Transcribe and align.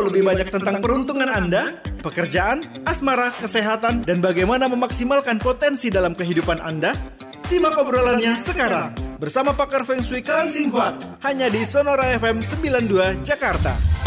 tahu 0.00 0.16
lebih 0.16 0.24
banyak 0.32 0.48
tentang 0.48 0.80
peruntungan 0.80 1.28
Anda, 1.28 1.76
pekerjaan, 2.00 2.64
asmara, 2.88 3.28
kesehatan, 3.36 4.08
dan 4.08 4.24
bagaimana 4.24 4.64
memaksimalkan 4.64 5.36
potensi 5.36 5.92
dalam 5.92 6.16
kehidupan 6.16 6.56
Anda? 6.56 6.96
Simak 7.44 7.76
obrolannya 7.76 8.40
sekarang 8.40 8.96
bersama 9.20 9.52
pakar 9.52 9.84
Feng 9.84 10.00
Shui 10.00 10.24
Kang 10.24 10.48
Sing 10.48 10.72
Huat 10.72 10.96
hanya 11.20 11.52
di 11.52 11.68
Sonora 11.68 12.16
FM 12.16 12.40
92 12.40 13.20
Jakarta. 13.20 13.99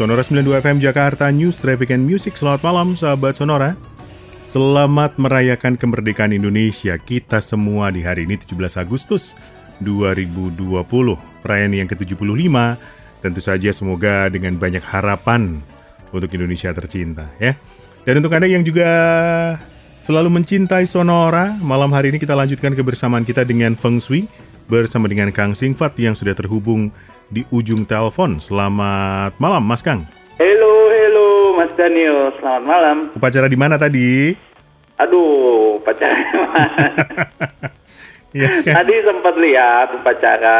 Sonora 0.00 0.24
92 0.24 0.64
FM 0.64 0.78
Jakarta 0.80 1.28
News 1.28 1.60
Traffic 1.60 1.92
and 1.92 2.08
Music. 2.08 2.32
Selamat 2.32 2.64
malam 2.64 2.96
sahabat 2.96 3.36
Sonora. 3.36 3.76
Selamat 4.48 5.20
merayakan 5.20 5.76
kemerdekaan 5.76 6.32
Indonesia 6.32 6.96
kita 6.96 7.36
semua 7.44 7.92
di 7.92 8.00
hari 8.00 8.24
ini 8.24 8.40
17 8.40 8.80
Agustus 8.80 9.36
2020 9.84 10.56
Perayaan 11.44 11.76
yang 11.76 11.84
ke-75 11.84 12.48
Tentu 13.20 13.40
saja 13.44 13.68
semoga 13.76 14.32
dengan 14.32 14.56
banyak 14.56 14.80
harapan 14.80 15.60
untuk 16.16 16.32
Indonesia 16.32 16.72
tercinta 16.72 17.28
ya. 17.36 17.52
Dan 18.08 18.24
untuk 18.24 18.32
Anda 18.32 18.48
yang 18.48 18.64
juga 18.64 18.88
selalu 20.00 20.32
mencintai 20.32 20.88
Sonora 20.88 21.60
Malam 21.60 21.92
hari 21.92 22.08
ini 22.08 22.16
kita 22.16 22.32
lanjutkan 22.32 22.72
kebersamaan 22.72 23.28
kita 23.28 23.44
dengan 23.44 23.76
Feng 23.76 24.00
Shui 24.00 24.24
Bersama 24.64 25.12
dengan 25.12 25.28
Kang 25.28 25.52
Singfat 25.52 25.92
yang 26.00 26.16
sudah 26.16 26.32
terhubung 26.32 26.88
di 27.30 27.46
ujung 27.54 27.86
telepon. 27.86 28.42
Selamat 28.42 29.38
malam, 29.38 29.62
Mas 29.62 29.80
Kang. 29.80 30.02
Halo, 30.36 30.72
halo, 30.90 31.28
Mas 31.54 31.70
Daniel. 31.78 32.34
Selamat 32.42 32.64
malam. 32.66 32.96
Upacara 33.14 33.46
di 33.46 33.54
mana 33.54 33.78
tadi? 33.78 34.34
Aduh, 34.98 35.80
upacara 35.80 36.12
ya, 38.36 38.50
kan? 38.60 38.74
Tadi 38.82 38.94
sempat 39.00 39.34
lihat 39.38 39.88
upacara. 39.96 40.58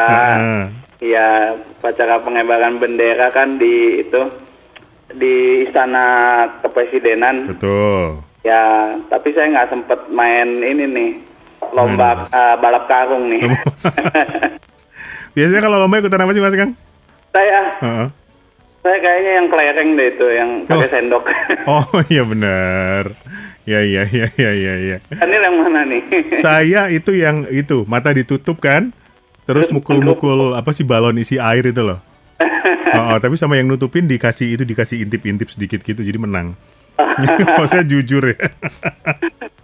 Iya, 1.03 1.61
upacara 1.77 2.25
pengibaran 2.25 2.81
bendera 2.81 3.29
kan 3.35 3.61
di 3.61 4.01
itu 4.01 4.23
di 5.13 5.67
istana 5.69 6.47
kepresidenan. 6.65 7.53
Betul. 7.53 8.25
Ya, 8.41 8.97
tapi 9.13 9.37
saya 9.37 9.53
nggak 9.53 9.71
sempat 9.77 10.01
main 10.09 10.65
ini 10.65 10.89
nih 10.89 11.11
lomba 11.77 12.25
uh, 12.33 12.57
balap 12.57 12.89
karung 12.89 13.29
nih. 13.29 13.45
Biasanya 15.35 15.63
kalau 15.63 15.77
lomba 15.79 16.03
ikutan 16.03 16.23
apa 16.23 16.33
sih 16.35 16.43
Mas 16.43 16.57
Kang? 16.59 16.73
Saya. 17.31 17.61
Uh 17.79 17.87
-uh. 17.87 18.09
Saya 18.81 18.97
kayaknya 18.97 19.33
yang 19.37 19.47
kelereng 19.53 19.89
deh 19.93 20.09
itu, 20.09 20.27
yang 20.33 20.51
pakai 20.65 20.89
oh. 20.89 20.93
sendok. 20.93 21.25
oh 21.77 22.01
iya 22.09 22.23
benar. 22.25 23.13
Ya 23.69 23.85
ya 23.85 24.09
ya 24.09 24.27
ya 24.41 24.51
ya 24.57 24.75
ya. 24.81 24.97
Ini 25.05 25.37
yang 25.37 25.57
mana 25.61 25.85
nih? 25.85 26.03
Saya 26.45 26.89
itu 26.89 27.13
yang 27.13 27.45
itu 27.53 27.85
mata 27.85 28.09
ditutup 28.17 28.57
kan, 28.57 28.97
terus 29.45 29.69
mukul-mukul 29.69 30.57
apa 30.57 30.73
sih 30.73 30.89
balon 30.89 31.21
isi 31.21 31.37
air 31.37 31.69
itu 31.69 31.85
loh. 31.85 32.01
oh, 32.97 33.15
oh, 33.15 33.17
tapi 33.21 33.37
sama 33.37 33.61
yang 33.61 33.69
nutupin 33.69 34.09
dikasih 34.09 34.57
itu 34.57 34.65
dikasih 34.65 35.05
intip-intip 35.05 35.53
sedikit 35.53 35.85
gitu 35.85 36.01
jadi 36.01 36.17
menang. 36.17 36.57
Maksudnya 37.61 37.85
jujur 37.85 38.33
ya. 38.33 38.37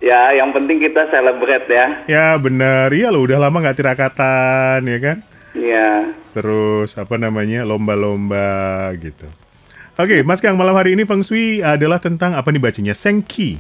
ya, 0.00 0.20
yang 0.44 0.52
penting 0.52 0.76
kita 0.76 1.08
celebrate 1.08 1.68
ya. 1.72 1.86
Ya 2.04 2.26
benar, 2.36 2.92
iya 2.92 3.08
lo 3.08 3.24
udah 3.24 3.40
lama 3.40 3.64
nggak 3.64 3.80
tirakatan 3.80 4.84
ya 4.84 4.98
kan. 5.00 5.16
Iya. 5.56 6.12
Terus 6.36 7.00
apa 7.00 7.16
namanya 7.16 7.64
lomba-lomba 7.64 8.92
gitu. 9.00 9.26
Oke, 9.96 10.20
Mas 10.20 10.44
Kang, 10.44 10.60
malam 10.60 10.76
hari 10.76 10.92
ini 10.92 11.08
Feng 11.08 11.24
Shui 11.24 11.64
adalah 11.64 11.96
tentang 11.96 12.36
apa 12.36 12.52
nih 12.52 12.60
bacanya? 12.60 12.92
Sengqi. 12.92 13.56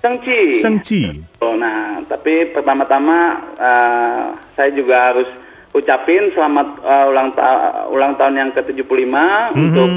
Sengqi. 0.00 0.56
Sengqi. 0.56 1.20
Oh, 1.44 1.52
nah, 1.52 2.00
tapi 2.08 2.48
pertama-tama 2.56 3.44
uh, 3.60 4.32
saya 4.56 4.72
juga 4.72 5.12
harus 5.12 5.28
ucapin 5.76 6.32
selamat 6.32 6.80
uh, 6.80 7.12
ulang 7.12 7.28
ta 7.36 7.48
ulang 7.92 8.16
tahun 8.16 8.40
yang 8.40 8.50
ke-75 8.56 8.88
mm 8.88 9.12
-hmm. 9.12 9.52
untuk 9.60 9.90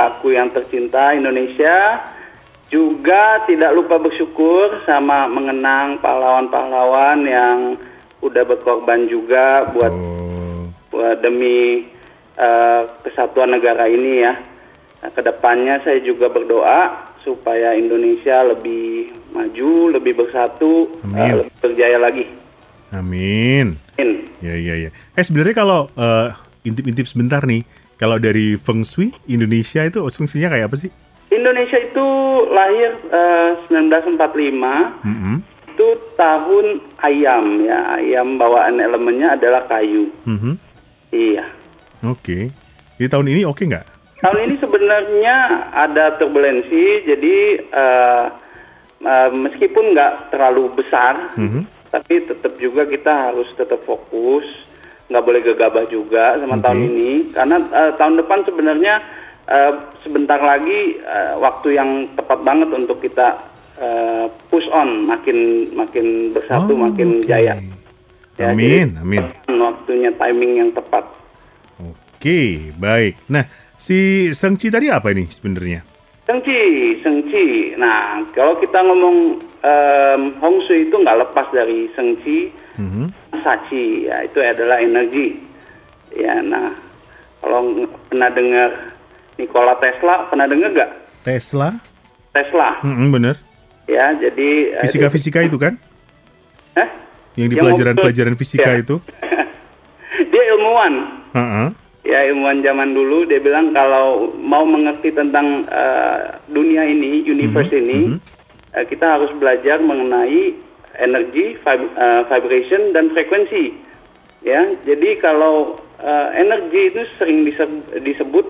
aku 0.00 0.32
yang 0.32 0.48
tercinta 0.56 1.12
Indonesia. 1.12 2.00
Juga 2.72 3.44
tidak 3.46 3.76
lupa 3.76 4.00
bersyukur 4.00 4.82
sama 4.88 5.28
mengenang 5.28 6.00
pahlawan-pahlawan 6.00 7.22
yang 7.28 7.58
udah 8.24 8.42
berkorban 8.42 9.06
juga 9.06 9.70
buat 9.70 9.92
oh 9.92 10.25
demi 11.20 11.88
uh, 12.36 12.82
kesatuan 13.02 13.52
negara 13.56 13.88
ini 13.88 14.22
ya. 14.22 14.34
Nah, 15.02 15.10
ke 15.12 15.20
depannya 15.20 15.80
saya 15.84 16.00
juga 16.00 16.32
berdoa 16.32 17.12
supaya 17.26 17.74
Indonesia 17.74 18.46
lebih 18.46 19.12
maju, 19.34 19.98
lebih 19.98 20.14
bersatu, 20.14 20.94
uh, 21.02 21.42
lebih 21.42 21.52
berjaya 21.58 21.98
lagi. 21.98 22.24
Amin. 22.94 23.76
Amin. 23.98 24.30
Ya 24.38 24.54
ya 24.54 24.88
ya. 24.88 24.90
Eh 25.18 25.24
sebenarnya 25.26 25.56
kalau 25.58 25.90
uh, 25.98 26.30
intip-intip 26.62 27.10
sebentar 27.10 27.42
nih, 27.42 27.66
kalau 27.98 28.20
dari 28.22 28.54
Feng 28.54 28.86
Shui 28.86 29.10
Indonesia 29.26 29.82
itu 29.82 30.04
fungsinya 30.06 30.54
kayak 30.54 30.70
apa 30.70 30.76
sih? 30.78 30.90
Indonesia 31.34 31.78
itu 31.82 32.06
lahir 32.54 32.90
uh, 33.10 33.58
1945. 33.68 35.02
Mm 35.02 35.16
-hmm. 35.18 35.36
Itu 35.76 35.88
tahun 36.16 36.80
ayam 37.04 37.44
ya, 37.66 38.00
ayam 38.00 38.38
bawaan 38.40 38.80
elemennya 38.80 39.34
adalah 39.36 39.66
kayu. 39.66 40.08
Mm 40.24 40.38
-hmm. 40.38 40.54
Iya. 41.12 41.44
Oke. 42.06 42.16
Okay. 42.22 42.42
Di 42.96 43.06
tahun 43.12 43.28
ini 43.28 43.44
oke 43.44 43.60
okay 43.60 43.64
nggak? 43.68 43.86
Tahun 44.16 44.38
ini 44.48 44.54
sebenarnya 44.56 45.36
ada 45.76 46.16
turbulensi, 46.16 47.04
jadi 47.04 47.36
uh, 47.68 48.24
uh, 49.04 49.28
meskipun 49.28 49.92
nggak 49.92 50.32
terlalu 50.32 50.72
besar, 50.72 51.36
mm 51.36 51.48
-hmm. 51.52 51.62
tapi 51.92 52.24
tetap 52.24 52.56
juga 52.56 52.88
kita 52.88 53.12
harus 53.12 53.44
tetap 53.60 53.84
fokus, 53.84 54.48
nggak 55.12 55.20
boleh 55.20 55.40
gegabah 55.44 55.84
juga 55.92 56.40
sama 56.40 56.56
okay. 56.56 56.64
tahun 56.64 56.80
ini, 56.96 57.12
karena 57.36 57.56
uh, 57.60 57.92
tahun 58.00 58.14
depan 58.24 58.40
sebenarnya 58.48 58.94
uh, 59.52 59.72
sebentar 60.00 60.40
lagi 60.40 60.96
uh, 61.04 61.36
waktu 61.36 61.76
yang 61.76 62.08
tepat 62.16 62.40
banget 62.40 62.72
untuk 62.72 63.04
kita 63.04 63.36
uh, 63.76 64.32
push 64.48 64.64
on, 64.72 65.04
makin 65.12 65.68
makin 65.76 66.32
bersatu, 66.32 66.72
oh, 66.72 66.88
makin 66.88 67.20
okay. 67.20 67.28
jaya. 67.28 67.54
Ya, 68.36 68.52
amin, 68.52 69.00
amin. 69.00 69.32
Waktunya 69.48 70.12
timing 70.12 70.52
yang 70.60 70.70
tepat. 70.76 71.08
Oke, 71.80 72.72
baik. 72.76 73.16
Nah, 73.32 73.48
si 73.80 74.28
Sengci 74.36 74.68
tadi 74.68 74.92
apa 74.92 75.08
ini 75.12 75.24
sebenarnya? 75.32 75.80
Sengci, 76.28 76.60
Sengci. 77.00 77.72
Nah, 77.80 78.20
kalau 78.36 78.60
kita 78.60 78.82
ngomong 78.82 79.40
um, 79.40 80.22
Hong 80.42 80.58
Shui 80.68 80.90
itu 80.90 80.96
nggak 81.00 81.22
lepas 81.22 81.48
dari 81.54 81.88
Sengci, 81.96 82.52
mm-hmm. 82.76 83.06
Saci. 83.40 84.10
Ya, 84.10 84.26
itu 84.26 84.36
adalah 84.42 84.84
energi. 84.84 85.38
Ya, 86.12 86.42
nah, 86.44 86.76
kalau 87.40 87.88
pernah 88.12 88.28
dengar 88.34 88.68
Nikola 89.40 89.80
Tesla, 89.80 90.28
pernah 90.28 90.44
dengar 90.44 90.76
nggak? 90.76 90.92
Tesla? 91.24 91.72
Tesla. 92.36 92.84
Mm-hmm, 92.84 93.08
bener. 93.16 93.36
Ya, 93.86 94.12
jadi 94.18 94.76
fisika-fisika 94.82 95.46
itu 95.46 95.56
kan? 95.56 95.78
Hah? 96.74 97.05
Yang 97.36 97.48
di 97.52 97.56
pelajaran-pelajaran 97.60 98.34
fisika 98.34 98.70
ya. 98.72 98.80
itu? 98.80 98.96
dia 100.32 100.42
ilmuwan. 100.56 100.94
Uh 101.36 101.40
-uh. 101.40 101.68
Ya 102.06 102.24
ilmuwan 102.32 102.64
zaman 102.64 102.96
dulu 102.96 103.28
dia 103.28 103.38
bilang 103.44 103.76
kalau 103.76 104.32
mau 104.40 104.64
mengerti 104.64 105.12
tentang 105.12 105.68
uh, 105.68 106.40
dunia 106.48 106.88
ini, 106.88 107.22
universe 107.28 107.68
uh 107.70 107.76
-huh. 107.76 107.82
ini, 107.84 108.00
uh 108.00 108.10
-huh. 108.16 108.76
uh, 108.80 108.84
kita 108.88 109.04
harus 109.04 109.30
belajar 109.36 109.78
mengenai 109.84 110.56
energi, 110.96 111.60
vib 111.60 111.80
uh, 111.92 112.24
vibration 112.32 112.96
dan 112.96 113.12
frekuensi. 113.12 113.84
Ya, 114.46 114.62
jadi 114.86 115.18
kalau 115.20 115.76
uh, 116.00 116.28
energi 116.32 116.94
itu 116.94 117.02
sering 117.18 117.42
disebut, 117.44 118.00
disebut 118.00 118.46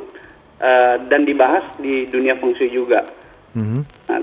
uh, 0.60 1.00
dan 1.08 1.24
dibahas 1.24 1.64
di 1.80 2.06
dunia 2.06 2.38
fungsi 2.38 2.70
juga. 2.70 3.08
Uh 3.56 3.58
-huh. 3.58 3.80
nah, 4.06 4.20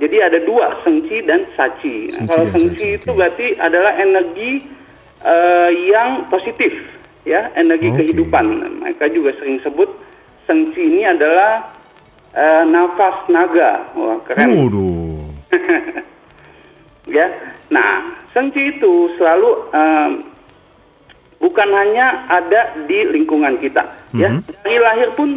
jadi 0.00 0.32
ada 0.32 0.40
dua, 0.48 0.80
sengci 0.80 1.20
dan 1.28 1.44
saci. 1.60 2.08
Nah, 2.16 2.24
kalau 2.32 2.48
sengci 2.56 2.96
itu 2.96 3.12
berarti 3.12 3.52
adalah 3.60 3.92
energi 4.00 4.64
uh, 5.20 5.68
yang 5.68 6.24
positif, 6.32 6.72
ya, 7.28 7.52
energi 7.52 7.92
okay. 7.92 8.08
kehidupan. 8.08 8.64
Mereka 8.80 9.12
juga 9.12 9.36
sering 9.36 9.60
sebut 9.60 9.92
sengci 10.48 10.80
ini 10.80 11.04
adalah 11.04 11.68
uh, 12.32 12.64
nafas 12.64 13.28
naga. 13.28 13.92
Wah, 13.92 14.16
keren. 14.24 14.48
Waduh. 14.56 15.28
ya. 17.20 17.28
Nah, 17.68 18.24
sengci 18.32 18.80
itu 18.80 19.12
selalu 19.20 19.68
um, 19.68 20.10
bukan 21.44 21.68
hanya 21.76 22.24
ada 22.32 22.72
di 22.88 23.04
lingkungan 23.04 23.60
kita, 23.60 23.84
mm 23.84 24.16
-hmm. 24.16 24.20
ya. 24.24 24.30
Mhm. 24.32 24.40
Dari 24.64 24.78
lahir 24.80 25.08
pun 25.12 25.28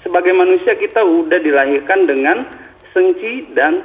sebagai 0.00 0.32
manusia 0.32 0.72
kita 0.80 1.04
udah 1.04 1.36
dilahirkan 1.44 2.08
dengan 2.08 2.48
sengci 2.96 3.52
dan 3.52 3.84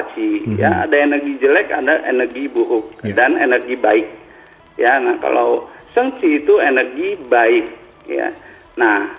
mm 0.00 0.56
-hmm. 0.56 0.56
ya 0.56 0.70
ada 0.88 0.96
energi 0.96 1.36
jelek 1.36 1.68
ada 1.68 2.00
energi 2.08 2.48
buruk 2.48 2.96
yeah. 3.04 3.12
dan 3.12 3.36
energi 3.36 3.76
baik 3.76 4.22
Ya, 4.80 4.96
nah 5.00 5.20
kalau 5.20 5.68
sengci 5.92 6.40
itu 6.44 6.56
energi 6.56 7.20
baik, 7.28 7.66
ya. 8.08 8.32
Nah, 8.80 9.12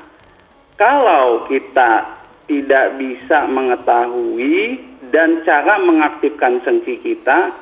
kalau 0.82 1.46
kita 1.46 2.10
tidak 2.50 2.98
bisa 2.98 3.46
mengetahui 3.46 4.82
dan 5.14 5.46
cara 5.46 5.78
mengaktifkan 5.78 6.58
sengci 6.66 6.98
kita, 7.06 7.54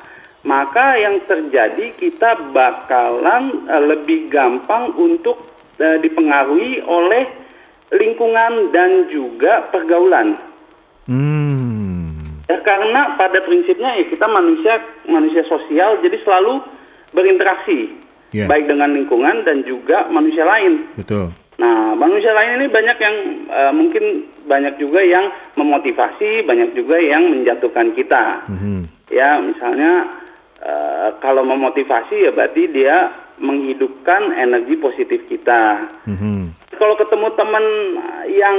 maka 0.42 0.96
yang 0.96 1.20
terjadi 1.28 1.92
kita 2.00 2.50
bakalan 2.50 3.68
uh, 3.68 3.82
lebih 3.92 4.32
gampang 4.32 4.96
untuk 4.96 5.36
uh, 5.78 5.98
dipengaruhi 6.00 6.80
oleh 6.88 7.28
lingkungan 7.92 8.72
dan 8.72 9.12
juga 9.12 9.68
pergaulan. 9.68 10.40
Hmm. 11.04 11.42
Karena 12.62 13.18
pada 13.18 13.42
prinsipnya 13.42 13.98
ya 13.98 14.04
kita 14.06 14.26
manusia 14.30 14.80
manusia 15.06 15.42
sosial, 15.46 15.98
jadi 16.00 16.16
selalu 16.22 16.62
berinteraksi 17.12 18.02
Ya. 18.32 18.48
baik 18.48 18.64
dengan 18.64 18.96
lingkungan 18.96 19.44
dan 19.44 19.60
juga 19.68 20.08
manusia 20.08 20.48
lain. 20.48 20.88
Betul. 20.96 21.36
Nah, 21.60 21.92
manusia 21.92 22.32
lain 22.32 22.64
ini 22.64 22.66
banyak 22.72 22.96
yang 22.96 23.16
uh, 23.52 23.72
mungkin 23.76 24.24
banyak 24.48 24.80
juga 24.80 25.04
yang 25.04 25.28
memotivasi, 25.52 26.40
banyak 26.48 26.72
juga 26.72 26.96
yang 26.96 27.28
menjatuhkan 27.28 27.92
kita. 27.92 28.48
Mhm. 28.48 28.88
Ya, 29.12 29.36
misalnya 29.36 30.08
uh, 30.64 31.12
kalau 31.20 31.44
memotivasi 31.44 32.24
ya 32.24 32.32
berarti 32.32 32.72
dia 32.72 33.12
menghidupkan 33.36 34.32
energi 34.32 34.80
positif 34.80 35.28
kita. 35.28 35.92
Mhm. 36.08 36.56
Kalau 36.80 36.96
ketemu 36.96 37.28
teman 37.36 37.64
yang 38.32 38.58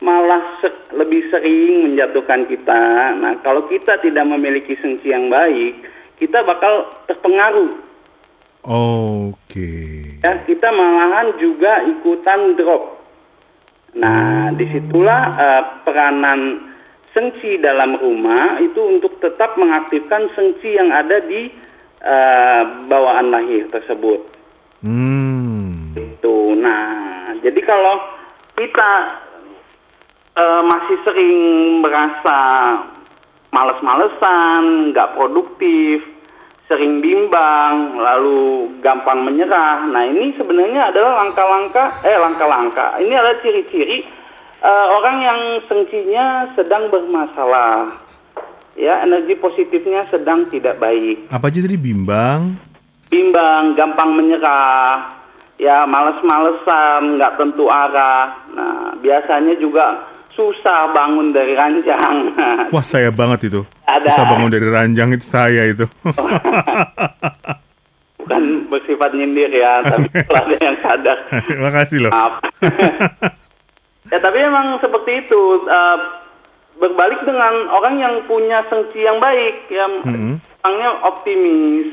malah 0.00 0.60
se- 0.60 0.92
lebih 0.92 1.32
sering 1.32 1.88
menjatuhkan 1.88 2.44
kita, 2.44 3.16
nah 3.16 3.40
kalau 3.40 3.64
kita 3.68 3.96
tidak 4.04 4.24
memiliki 4.28 4.76
sengsi 4.80 5.08
yang 5.08 5.32
baik, 5.32 5.80
kita 6.20 6.44
bakal 6.44 6.88
terpengaruh. 7.08 7.80
Oke. 8.66 9.72
Ya, 10.20 10.42
kita 10.42 10.68
malahan 10.74 11.38
juga 11.38 11.86
ikutan 11.86 12.58
drop. 12.58 12.98
Nah, 13.96 14.52
di 14.52 14.68
situlah 14.68 15.22
eh, 15.38 15.62
peranan 15.86 16.40
sengsi 17.16 17.56
dalam 17.56 17.96
rumah 17.96 18.60
itu 18.60 18.76
untuk 18.76 19.16
tetap 19.24 19.56
mengaktifkan 19.56 20.28
sengsi 20.36 20.76
yang 20.76 20.92
ada 20.92 21.24
di 21.24 21.48
eh, 22.04 22.62
bawaan 22.90 23.32
lahir 23.32 23.64
tersebut. 23.72 24.20
Hmm. 24.84 25.96
Itu. 25.96 26.52
Nah, 26.60 27.40
jadi 27.40 27.60
kalau 27.64 27.96
kita 28.58 28.90
eh, 30.36 30.62
masih 30.62 30.96
sering 31.02 31.36
merasa 31.80 32.38
males-malesan, 33.50 34.92
nggak 34.92 35.16
produktif, 35.16 36.04
sering 36.68 37.00
bimbang, 37.00 37.96
lalu 37.96 38.68
gampang 38.84 39.24
menyerah. 39.24 39.88
Nah, 39.88 40.04
ini 40.04 40.36
sebenarnya 40.36 40.92
adalah 40.92 41.24
langkah-langkah, 41.24 41.88
eh 42.04 42.18
langkah-langkah. 42.20 43.00
Ini 43.00 43.12
adalah 43.16 43.40
ciri-ciri 43.40 44.04
eh, 44.60 44.86
orang 44.92 45.16
yang 45.24 45.40
sengsinya 45.66 46.52
sedang 46.52 46.92
bermasalah. 46.92 48.04
Ya, 48.76 49.00
energi 49.00 49.40
positifnya 49.40 50.04
sedang 50.12 50.52
tidak 50.52 50.76
baik 50.76 51.32
Apa 51.32 51.48
aja 51.48 51.64
tadi 51.64 51.80
bimbang? 51.80 52.60
bimbang, 53.06 53.78
gampang 53.78 54.18
menyerah, 54.18 55.14
ya 55.56 55.86
males-malesan, 55.86 57.18
nggak 57.18 57.34
tentu 57.38 57.70
arah. 57.70 58.34
Nah, 58.52 58.98
biasanya 58.98 59.54
juga 59.62 60.15
susah 60.36 60.92
bangun 60.92 61.32
dari 61.32 61.56
ranjang. 61.56 62.36
Wah, 62.74 62.84
saya 62.84 63.10
banget 63.10 63.48
itu. 63.48 63.64
Ada. 63.88 64.06
Bisa 64.06 64.22
bangun 64.22 64.52
dari 64.52 64.68
ranjang 64.68 65.08
itu 65.10 65.24
saya 65.24 65.66
itu. 65.66 65.88
Bukan 68.20 68.42
bersifat 68.68 69.14
nyindir 69.14 69.48
ya, 69.48 69.80
tapi 69.82 70.06
ada 70.34 70.54
yang 70.58 70.76
sadar. 70.82 71.18
Makasih 71.56 71.98
loh. 72.04 72.12
Maaf. 72.12 72.42
ya, 74.06 74.18
tapi 74.18 74.38
emang 74.38 74.78
seperti 74.78 75.24
itu. 75.24 75.40
Eh, 75.64 75.98
berbalik 76.76 77.24
dengan 77.24 77.72
orang 77.72 77.96
yang 77.96 78.14
punya 78.28 78.60
sengsi 78.68 79.00
yang 79.00 79.16
baik, 79.16 79.64
ya 79.72 79.88
Mhm. 80.04 80.36
orangnya 80.60 80.90
optimis, 81.08 81.88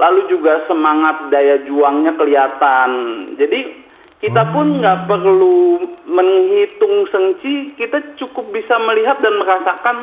lalu 0.00 0.32
juga 0.32 0.64
semangat 0.64 1.28
daya 1.28 1.60
juangnya 1.60 2.16
kelihatan. 2.16 2.90
Jadi 3.36 3.84
kita 4.24 4.42
pun 4.56 4.80
nggak 4.80 5.04
perlu 5.04 5.84
menghitung 6.08 7.04
sengsi, 7.12 7.76
kita 7.76 8.16
cukup 8.16 8.48
bisa 8.56 8.80
melihat 8.80 9.20
dan 9.20 9.36
merasakan 9.36 9.96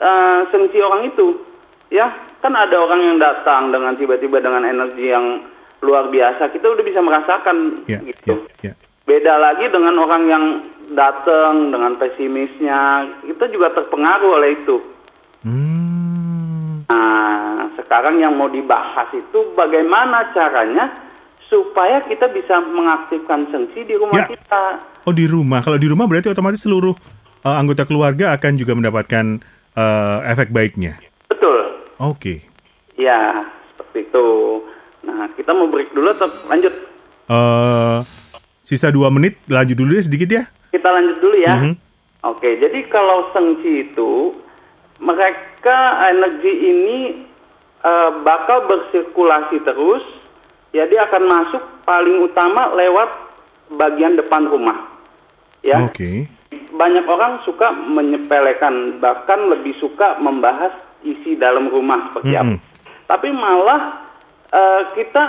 eh, 0.00 0.40
sengsi 0.48 0.80
orang 0.80 1.12
itu. 1.12 1.36
Ya, 1.92 2.08
kan 2.40 2.56
ada 2.56 2.72
orang 2.80 3.04
yang 3.04 3.16
datang 3.20 3.68
dengan 3.68 3.92
tiba-tiba 4.00 4.40
dengan 4.40 4.64
energi 4.64 5.12
yang 5.12 5.44
luar 5.84 6.08
biasa, 6.08 6.48
kita 6.48 6.72
udah 6.72 6.84
bisa 6.86 7.04
merasakan 7.04 7.84
Ya, 7.84 8.00
gitu. 8.00 8.48
ya, 8.64 8.72
ya. 8.72 8.74
Beda 9.04 9.36
lagi 9.36 9.68
dengan 9.68 10.00
orang 10.00 10.24
yang 10.30 10.44
datang 10.96 11.68
dengan 11.68 12.00
pesimisnya, 12.00 13.12
kita 13.28 13.50
juga 13.52 13.76
terpengaruh 13.76 14.40
oleh 14.40 14.50
itu. 14.56 14.76
Hmm. 15.44 16.80
Nah, 16.88 17.68
sekarang 17.76 18.22
yang 18.22 18.38
mau 18.38 18.48
dibahas 18.48 19.10
itu 19.12 19.52
bagaimana 19.52 20.32
caranya 20.32 21.11
supaya 21.52 22.00
kita 22.08 22.32
bisa 22.32 22.56
mengaktifkan 22.64 23.44
sengsi 23.52 23.84
di 23.84 23.92
rumah 23.92 24.24
Ya. 24.24 24.32
kita. 24.32 24.62
Oh 25.04 25.12
di 25.12 25.28
rumah. 25.28 25.60
Kalau 25.60 25.76
di 25.76 25.84
rumah 25.84 26.08
berarti 26.08 26.32
otomatis 26.32 26.64
seluruh 26.64 26.96
uh, 27.44 27.56
anggota 27.60 27.84
keluarga 27.84 28.32
akan 28.32 28.56
juga 28.56 28.72
mendapatkan 28.72 29.44
uh, 29.76 30.24
efek 30.24 30.48
baiknya. 30.48 30.96
Betul. 31.28 31.84
Oke. 32.00 32.40
Ya, 32.96 33.44
seperti 33.68 34.08
itu. 34.08 34.28
Nah, 35.04 35.28
kita 35.36 35.52
mau 35.52 35.68
break 35.68 35.92
dulu 35.92 36.08
atau 36.08 36.32
lanjut? 36.48 36.72
Uh, 37.28 38.00
sisa 38.64 38.88
dua 38.88 39.12
menit, 39.12 39.36
lanjut 39.50 39.76
dulu 39.76 39.92
ya 39.92 40.02
sedikit 40.02 40.28
ya. 40.32 40.42
Kita 40.72 40.88
lanjut 40.88 41.20
dulu 41.20 41.36
ya. 41.36 41.54
Mhm. 41.60 41.74
Oke, 42.22 42.54
jadi 42.56 42.86
kalau 42.86 43.28
sengsi 43.34 43.90
itu 43.90 44.30
mereka 45.02 45.78
energi 46.06 46.54
ini 46.54 46.98
eh, 47.82 48.10
bakal 48.22 48.70
bersirkulasi 48.70 49.58
terus. 49.66 50.06
Ya, 50.72 50.88
dia 50.88 51.04
akan 51.04 51.22
masuk 51.28 51.62
paling 51.84 52.24
utama 52.24 52.72
lewat 52.72 53.10
bagian 53.76 54.16
depan 54.16 54.48
rumah. 54.48 54.88
Ya. 55.60 55.84
Oke. 55.84 56.26
Banyak 56.72 57.04
orang 57.04 57.44
suka 57.44 57.72
menyepelekan, 57.72 58.98
bahkan 58.98 59.52
lebih 59.52 59.76
suka 59.78 60.16
membahas 60.20 60.72
isi 61.04 61.36
dalam 61.36 61.68
rumah 61.68 62.10
seperti 62.10 62.32
apa. 62.36 62.56
Mhm. 62.56 62.58
Tapi 63.08 63.28
malah 63.36 63.82
eh, 64.52 64.82
kita 64.96 65.24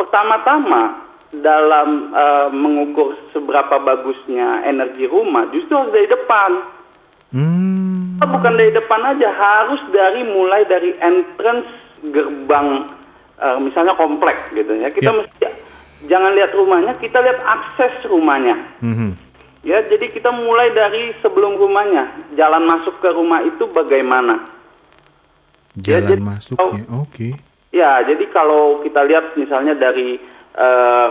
pertama-tama 0.00 1.04
dalam 1.36 1.88
eh, 2.16 2.48
mengukur 2.56 3.12
seberapa 3.36 3.76
bagusnya 3.84 4.64
energi 4.64 5.04
rumah 5.04 5.52
justru 5.52 5.76
harus 5.76 5.92
dari 5.92 6.08
depan. 6.08 6.50
Hmm. 7.28 8.16
Bukan 8.18 8.54
dari 8.56 8.72
depan 8.72 9.04
aja, 9.04 9.28
harus 9.30 9.84
dari 9.92 10.24
mulai 10.24 10.64
dari 10.64 10.96
entrance 10.96 11.68
gerbang 12.08 12.97
eh, 13.38 13.58
misalnya 13.58 13.94
kompleks 13.94 14.50
gitu 14.50 14.72
ya. 14.74 14.90
Kita 14.90 15.10
Ya. 15.10 15.16
mesti 15.16 15.46
jangan 16.06 16.32
lihat 16.32 16.52
rumahnya, 16.52 16.92
kita 16.96 17.18
lihat 17.18 17.38
akses 17.40 18.06
rumahnya. 18.06 18.56
Mhm. 18.80 19.10
Ya, 19.62 19.82
jadi 19.82 20.06
kita 20.08 20.30
mulai 20.30 20.70
dari 20.70 21.12
sebelum 21.18 21.58
rumahnya, 21.58 22.30
jalan 22.34 22.62
masuk 22.64 22.98
ke 22.98 23.10
rumah 23.10 23.42
itu 23.42 23.66
bagaimana? 23.68 24.46
Ya, 25.78 25.98
Jalan 25.98 26.08
jadi- 26.08 26.24
masuknya. 26.24 26.84
Oke. 26.94 27.28
Ya, 27.68 28.00
jadi 28.00 28.24
kalau 28.32 28.80
kita 28.80 29.02
lihat 29.04 29.34
misalnya 29.34 29.74
dari 29.74 30.18
eh, 30.54 31.08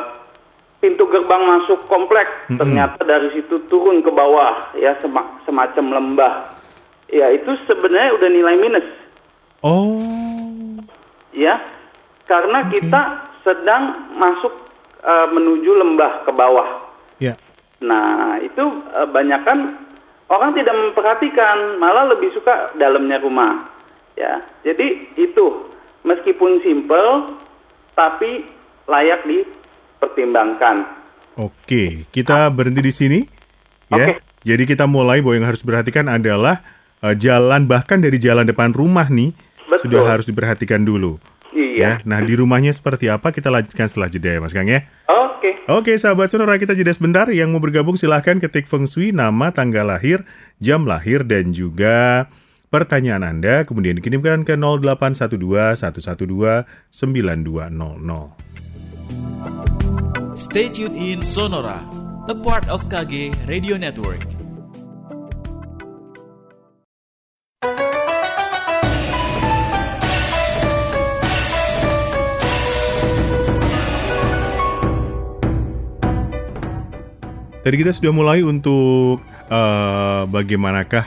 pintu 0.77 1.07
gerbang 1.07 1.39
masuk 1.39 1.87
komplek, 1.87 2.27
Mm-mm. 2.47 2.59
ternyata 2.59 2.99
dari 3.01 3.31
situ 3.31 3.63
turun 3.65 4.03
ke 4.03 4.11
bawah, 4.11 4.75
ya 4.75 4.91
sema- 4.99 5.39
semacam 5.43 5.85
lembah. 5.95 6.33
Ya, 7.07 7.31
itu 7.31 7.47
sebenarnya 7.63 8.11
udah 8.13 8.27
nilai 8.27 8.55
minus, 8.59 8.87
Oh. 9.63 10.03
ya, 11.31 11.63
karena 12.27 12.67
Oke. 12.67 12.77
kita 12.77 13.01
sedang 13.41 14.11
masuk 14.19 14.53
eh, 15.01 15.27
menuju 15.31 15.71
lembah 15.71 16.27
ke 16.27 16.31
bawah. 16.35 16.69
Ya. 17.17 17.39
Nah, 17.81 18.37
itu 18.43 18.63
eh, 18.93 19.07
banyak 19.07 19.41
kan 19.47 19.59
orang 20.27 20.51
tidak 20.53 20.75
memperhatikan, 20.75 21.79
malah 21.79 22.11
lebih 22.11 22.35
suka 22.35 22.75
dalamnya 22.75 23.23
rumah. 23.23 23.71
Ya, 24.17 24.41
jadi 24.65 25.13
itu 25.15 25.71
meskipun 26.01 26.59
simple, 26.65 27.37
tapi 27.93 28.49
layak 28.89 29.23
dipertimbangkan. 29.29 30.89
Oke, 31.37 32.09
kita 32.09 32.49
berhenti 32.49 32.81
di 32.81 32.93
sini. 32.93 33.19
Ya. 33.93 34.17
Jadi 34.41 34.63
kita 34.65 34.89
mulai 34.89 35.21
bahwa 35.21 35.35
yang 35.37 35.47
harus 35.47 35.61
diperhatikan 35.61 36.09
adalah 36.09 36.65
uh, 37.05 37.13
jalan 37.13 37.69
bahkan 37.69 38.01
dari 38.01 38.17
jalan 38.17 38.47
depan 38.47 38.73
rumah 38.73 39.05
nih 39.11 39.35
Betul. 39.69 39.85
sudah 39.85 40.01
harus 40.07 40.25
diperhatikan 40.25 40.81
dulu. 40.81 41.19
Iya. 41.55 41.75
Ya. 41.77 41.91
Nah, 42.03 42.19
di 42.23 42.33
rumahnya 42.35 42.73
seperti 42.73 43.07
apa 43.07 43.31
kita 43.31 43.47
lanjutkan 43.47 43.87
setelah 43.87 44.09
jeda 44.11 44.37
ya, 44.37 44.39
Mas 44.43 44.53
Kang 44.55 44.67
ya. 44.67 44.83
Oke. 45.07 45.51
Oke, 45.69 45.93
sahabat 45.95 46.31
sonora 46.31 46.57
kita 46.57 46.73
jeda 46.73 46.91
sebentar. 46.91 47.29
Yang 47.29 47.49
mau 47.53 47.61
bergabung 47.61 47.95
silahkan 47.95 48.39
ketik 48.41 48.65
Feng 48.65 48.89
Shui, 48.89 49.13
nama, 49.13 49.53
tanggal 49.53 49.85
lahir, 49.87 50.25
jam 50.57 50.83
lahir, 50.89 51.23
dan 51.23 51.53
juga 51.53 52.27
pertanyaan 52.67 53.23
Anda, 53.23 53.63
kemudian 53.63 53.95
dikirimkan 53.97 54.43
ke 54.43 54.59
0812 54.59 55.79
112 55.79 56.67
9200. 56.91 58.57
Stay 60.37 60.69
tuned 60.69 60.93
in 60.93 61.25
Sonora, 61.25 61.81
a 62.29 62.35
part 62.35 62.69
of 62.69 62.85
KG 62.91 63.33
Radio 63.49 63.73
Network. 63.73 64.36
Tadi 77.67 77.83
kita 77.83 77.91
sudah 77.91 78.15
mulai 78.15 78.47
untuk 78.47 79.19
uh, 79.51 80.23
bagaimanakah 80.23 81.03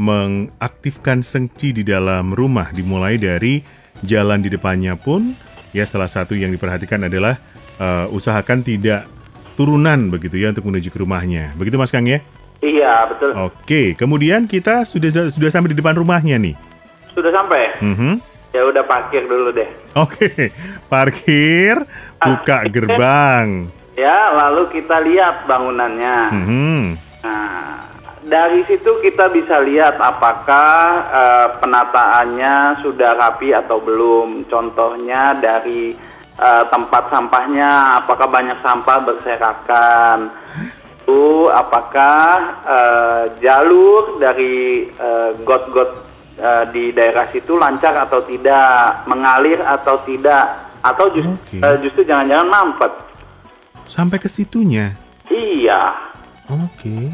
mengaktifkan 0.00 1.20
sengci 1.20 1.76
di 1.76 1.84
dalam 1.84 2.32
rumah 2.32 2.72
dimulai 2.72 3.20
dari 3.20 3.60
jalan 4.00 4.40
di 4.40 4.48
depannya 4.48 4.96
pun 4.96 5.36
ya 5.76 5.84
salah 5.84 6.08
satu 6.08 6.32
yang 6.32 6.56
diperhatikan 6.56 7.04
adalah 7.04 7.36
uh, 7.76 8.08
usahakan 8.16 8.64
tidak 8.64 9.12
turunan 9.60 10.08
begitu 10.08 10.40
ya 10.40 10.56
untuk 10.56 10.72
menuju 10.72 10.88
ke 10.88 11.04
rumahnya. 11.04 11.52
Begitu 11.60 11.76
Mas 11.76 11.92
Kang 11.92 12.08
ya? 12.08 12.24
Iya, 12.64 13.04
betul. 13.12 13.36
Oke, 13.36 13.92
kemudian 13.92 14.48
kita 14.48 14.88
sudah 14.88 15.28
sudah 15.28 15.52
sampai 15.52 15.76
di 15.76 15.84
depan 15.84 16.00
rumahnya 16.00 16.40
nih. 16.40 16.56
Sudah 17.12 17.28
sampai? 17.28 17.76
Mhm. 17.76 18.24
Ya 18.56 18.64
udah 18.64 18.88
parkir 18.88 19.28
dulu 19.28 19.52
deh. 19.52 19.68
Oke, 19.92 20.48
parkir, 20.88 21.84
buka 22.24 22.64
gerbang. 22.72 23.79
Ya, 24.00 24.32
lalu 24.32 24.72
kita 24.72 24.96
lihat 25.04 25.44
bangunannya. 25.44 26.18
Mhm. 26.32 26.80
Nah, 27.20 27.84
dari 28.24 28.64
situ 28.64 28.96
kita 29.04 29.28
bisa 29.28 29.60
lihat 29.60 30.00
apakah 30.00 30.72
eh, 31.12 31.48
penataannya 31.60 32.80
sudah 32.80 33.12
rapi 33.20 33.52
atau 33.52 33.76
belum. 33.76 34.48
Contohnya 34.48 35.36
dari 35.36 35.92
eh, 36.40 36.64
tempat 36.72 37.12
sampahnya, 37.12 38.00
apakah 38.00 38.24
banyak 38.24 38.56
sampah 38.64 38.98
berserakan. 39.04 40.18
Lalu 41.04 41.50
apakah 41.50 42.26
eh, 42.64 43.22
jalur 43.42 44.16
dari 44.16 44.86
got-got 45.44 45.90
eh, 46.38 46.64
di 46.70 46.94
daerah 46.94 47.26
situ 47.28 47.58
lancar 47.58 47.98
atau 48.00 48.22
tidak, 48.24 49.04
mengalir 49.10 49.58
atau 49.60 50.00
tidak, 50.06 50.70
atau 50.80 51.10
just- 51.12 51.28
Oke. 51.28 51.58
eh, 51.60 51.76
justru 51.82 52.06
jangan-jangan 52.06 52.48
mampet. 52.48 53.09
Sampai 53.90 54.22
ke 54.22 54.30
situnya. 54.30 54.94
Iya. 55.26 55.98
Oke. 56.46 57.10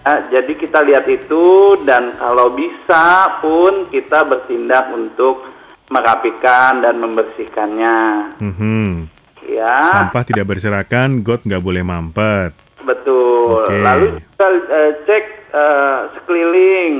Eh, 0.00 0.20
jadi 0.28 0.52
kita 0.54 0.80
lihat 0.80 1.04
itu 1.06 1.44
dan 1.84 2.16
kalau 2.16 2.52
bisa 2.52 3.04
pun 3.40 3.88
kita 3.88 4.24
bertindak 4.24 4.88
untuk 4.90 5.44
merapikan 5.88 6.80
dan 6.80 6.96
membersihkannya. 6.96 8.00
Mhm. 8.38 9.12
Ya, 9.44 9.76
Sampah 9.92 10.24
tidak 10.24 10.48
berserakan, 10.48 11.20
got 11.20 11.44
nggak 11.44 11.60
boleh 11.60 11.84
mampet. 11.84 12.56
betul. 12.80 13.64
Oke. 13.64 13.80
Lalu 13.80 14.06
kita 14.20 14.46
eh, 14.70 14.92
cek 15.04 15.24
eh, 15.50 16.00
sekeliling 16.14 16.94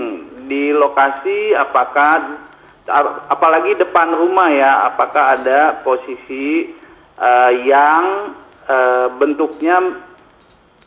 di 0.45 0.73
lokasi 0.73 1.53
apakah 1.55 2.41
ap- 2.85 3.29
apalagi 3.29 3.77
depan 3.77 4.13
rumah 4.13 4.49
ya, 4.49 4.89
apakah 4.89 5.37
ada 5.37 5.81
posisi 5.81 6.73
eh, 7.15 7.53
yang 7.65 8.33
eh, 8.65 9.07
bentuknya 9.15 9.77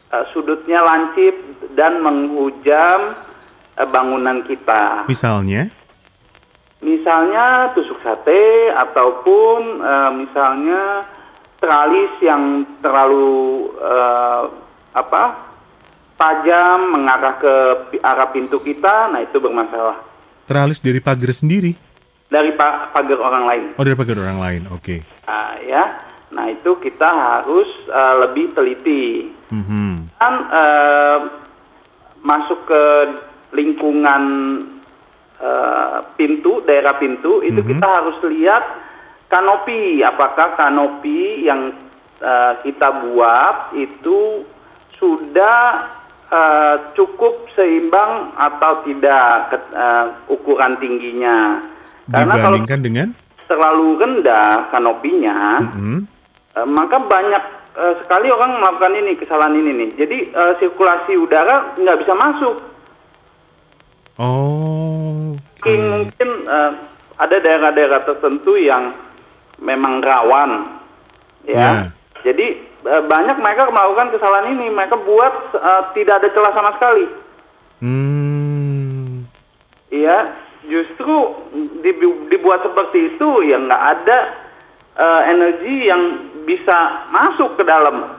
eh, 0.08 0.26
sudutnya 0.32 0.80
lancip 0.80 1.34
dan 1.74 2.00
menghujam 2.00 3.14
eh, 3.74 3.88
bangunan 3.88 4.42
kita. 4.44 5.06
Misalnya, 5.06 5.70
Misalnya 6.78 7.74
tusuk 7.74 7.98
sate 8.00 8.70
ataupun 8.70 9.60
eh, 9.82 10.12
misalnya 10.16 11.10
teralis 11.58 12.14
yang 12.22 12.44
terlalu 12.80 13.34
eh, 13.74 14.44
apa 14.94 15.24
tajam 16.14 16.94
mengarah 16.94 17.38
ke 17.38 17.54
arah 18.00 18.30
pintu 18.30 18.62
kita, 18.62 19.10
nah 19.10 19.22
itu 19.22 19.38
bermasalah. 19.38 20.06
teralis 20.46 20.78
dari 20.78 21.02
pagar 21.02 21.30
sendiri. 21.30 21.74
Dari 22.28 22.54
pa- 22.54 22.92
pagar 22.92 23.20
orang 23.20 23.44
lain, 23.46 23.64
Oh, 23.76 23.84
dari 23.84 23.96
pagar 23.96 24.18
orang 24.18 24.38
lain. 24.38 24.62
Oke. 24.70 25.02
Ah, 25.24 25.58
ya. 25.60 25.87
Nah 26.48 26.56
itu 26.56 26.80
kita 26.80 27.10
harus 27.12 27.68
eh, 27.92 28.16
lebih 28.24 28.56
teliti. 28.56 29.36
Mhm. 29.52 30.16
kan 30.18 30.34
eh, 30.50 31.20
masuk 32.20 32.64
ke 32.64 32.84
lingkungan 33.52 34.24
eh, 35.38 35.98
pintu 36.16 36.64
daerah 36.64 36.96
pintu 36.96 37.44
itu 37.44 37.60
Mhm. 37.60 37.70
kita 37.70 37.88
harus 37.88 38.18
lihat 38.26 38.64
kanopi 39.28 40.00
apakah 40.02 40.56
kanopi 40.56 41.44
yang 41.44 41.76
eh, 42.18 42.54
kita 42.64 42.88
buat 43.04 43.76
itu 43.76 44.48
sudah 44.96 45.60
eh, 46.28 46.76
cukup 46.94 47.48
seimbang 47.54 48.36
atau 48.36 48.84
tidak 48.84 49.28
ke- 49.48 49.70
eh, 49.70 50.06
ukuran 50.28 50.76
tingginya 50.78 51.62
karena 52.08 52.34
kalau 52.36 52.58
Dibandingkan 52.58 52.82
dengan 52.82 53.08
terlalu 53.46 53.88
rendah 53.96 54.72
kanopinya 54.72 55.40
Mhm. 55.72 55.98
Eh, 56.00 56.17
maka 56.66 56.98
banyak 57.04 57.44
eh, 57.76 57.94
sekali 58.02 58.32
orang 58.32 58.58
melakukan 58.58 58.94
ini 58.98 59.12
kesalahan 59.20 59.54
ini 59.60 59.72
nih. 59.76 59.90
Jadi 60.00 60.18
eh, 60.32 60.54
sirkulasi 60.64 61.14
udara 61.20 61.76
nggak 61.78 62.00
bisa 62.02 62.14
masuk. 62.16 62.56
Oh. 64.18 65.38
Mungkin, 65.38 65.80
mungkin 66.08 66.30
eh, 66.48 66.72
ada 67.18 67.38
daerah-daerah 67.38 68.02
tertentu 68.06 68.58
yang 68.58 68.94
memang 69.62 70.02
rawan, 70.02 70.82
ya. 71.46 71.58
Ya. 71.58 71.70
Jadi 72.26 72.48
eh, 72.88 73.04
banyak 73.06 73.38
mereka 73.42 73.70
melakukan 73.70 74.16
kesalahan 74.16 74.58
ini. 74.58 74.72
Mereka 74.72 74.96
buat 75.04 75.54
eh, 75.54 75.84
tidak 75.98 76.24
ada 76.24 76.30
celah 76.34 76.54
sama 76.56 76.72
sekali. 76.80 77.06
Hmm. 77.78 79.26
Iya, 79.94 80.34
justru 80.66 81.16
dibu- 81.80 82.28
dibuat 82.28 82.66
seperti 82.66 83.16
itu 83.16 83.30
ya 83.46 83.58
nggak 83.62 83.84
ada 83.98 84.20
eh, 84.98 85.22
energi 85.32 85.76
yang 85.86 86.04
bisa 86.48 86.78
masuk 87.12 87.60
ke 87.60 87.64
dalam. 87.68 88.16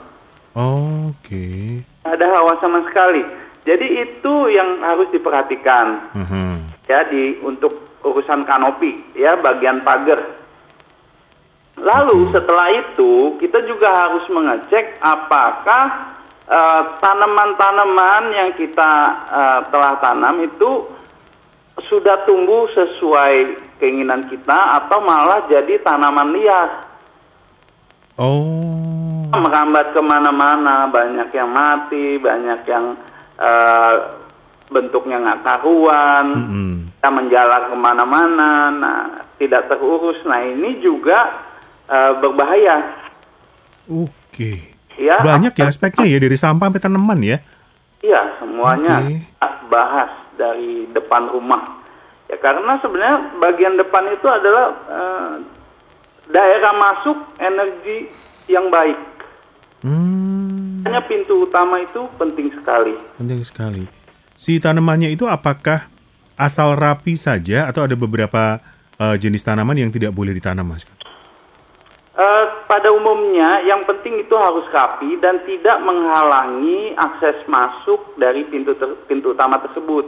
Oke. 0.52 1.80
ada 2.04 2.24
hawa 2.24 2.56
sama 2.60 2.84
sekali. 2.88 3.20
Jadi 3.64 3.84
itu 4.00 4.34
yang 4.48 4.80
harus 4.80 5.12
diperhatikan 5.12 6.08
Mhm. 6.16 6.48
ya 6.88 7.04
di 7.04 7.36
untuk 7.44 8.00
urusan 8.00 8.48
kanopi 8.48 8.96
ya 9.12 9.36
bagian 9.36 9.84
pagar. 9.84 10.24
Lalu 11.76 12.32
setelah 12.32 12.68
itu 12.72 13.36
kita 13.38 13.60
juga 13.68 13.92
harus 13.92 14.24
mengecek 14.28 14.98
apakah 14.98 16.16
eh, 16.48 16.82
tanaman-tanaman 17.04 18.32
yang 18.32 18.50
kita 18.56 18.92
eh, 19.28 19.60
telah 19.68 20.00
tanam 20.00 20.40
itu 20.40 20.88
sudah 21.92 22.24
tumbuh 22.24 22.72
sesuai 22.72 23.34
keinginan 23.78 24.32
kita 24.32 24.56
atau 24.80 25.04
malah 25.04 25.44
jadi 25.44 25.76
tanaman 25.84 26.32
liar 26.32 26.87
Oh. 28.18 29.30
merambat 29.30 29.94
ke 29.94 30.00
mana-mana, 30.02 30.90
banyak 30.90 31.30
yang 31.30 31.50
mati, 31.52 32.18
banyak 32.18 32.60
yang 32.66 32.98
eh, 33.38 33.94
bentuknya 34.66 35.22
nggak 35.22 35.40
karuan, 35.46 36.26
Mhm. 36.34 36.74
kita 36.90 37.08
menjalar 37.08 37.62
ke 37.70 37.76
mana-mana, 37.78 38.50
nah 38.74 39.00
tidak 39.38 39.70
terurus. 39.70 40.18
Nah 40.26 40.42
ini 40.42 40.82
juga 40.82 41.46
eh, 41.86 42.12
berbahaya. 42.18 42.76
Oke. 43.88 44.76
Ya, 44.98 45.14
Banyak 45.22 45.54
ya 45.54 45.70
aspeknya 45.70 46.04
ya 46.04 46.18
dari 46.18 46.34
sampah 46.34 46.68
sampai 46.68 46.82
tanaman 46.82 47.20
ya. 47.22 47.38
Iya, 48.02 48.42
semuanya 48.42 48.98
kita 49.06 49.48
bahas 49.70 50.10
dari 50.34 50.84
depan 50.90 51.30
rumah. 51.30 51.78
Ya 52.26 52.36
karena 52.36 52.76
sebenarnya 52.82 53.38
bagian 53.38 53.78
depan 53.78 54.04
itu 54.12 54.26
adalah 54.26 54.66
eh, 54.90 55.32
daerah 56.32 56.72
masuk 56.76 57.18
energi 57.40 58.08
yang 58.48 58.68
baik. 58.68 58.98
Hmm. 59.84 60.84
Hanya 60.84 61.04
pintu 61.04 61.44
utama 61.44 61.82
itu 61.82 62.08
penting 62.16 62.52
sekali. 62.54 62.94
Penting 63.20 63.40
sekali. 63.44 63.84
Si 64.38 64.56
tanamannya 64.62 65.10
itu 65.10 65.26
apakah 65.26 65.90
asal 66.38 66.78
rapi 66.78 67.18
saja 67.18 67.66
atau 67.66 67.84
ada 67.84 67.98
beberapa 67.98 68.62
eh, 68.96 69.16
jenis 69.18 69.42
tanaman 69.42 69.76
yang 69.76 69.90
tidak 69.90 70.14
boleh 70.14 70.30
ditanam, 70.30 70.70
Mas? 70.70 70.86
Eh, 72.18 72.46
pada 72.66 72.90
umumnya 72.90 73.62
yang 73.62 73.86
penting 73.86 74.26
itu 74.26 74.34
harus 74.34 74.66
rapi 74.74 75.22
dan 75.22 75.38
tidak 75.46 75.78
menghalangi 75.82 76.94
akses 76.98 77.46
masuk 77.46 78.18
dari 78.18 78.42
pintu 78.46 78.74
ter- 78.74 78.98
pintu 79.06 79.34
utama 79.34 79.62
tersebut. 79.62 80.06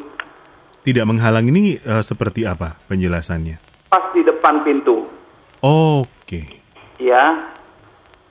Tidak 0.82 1.06
menghalang 1.06 1.46
ini 1.50 1.78
eh, 1.78 2.02
seperti 2.02 2.42
apa 2.46 2.78
penjelasannya? 2.90 3.62
Pas 3.90 4.10
di 4.14 4.26
depan 4.26 4.62
pintu, 4.66 5.06
Oke. 5.60 6.60
ya. 6.96 7.50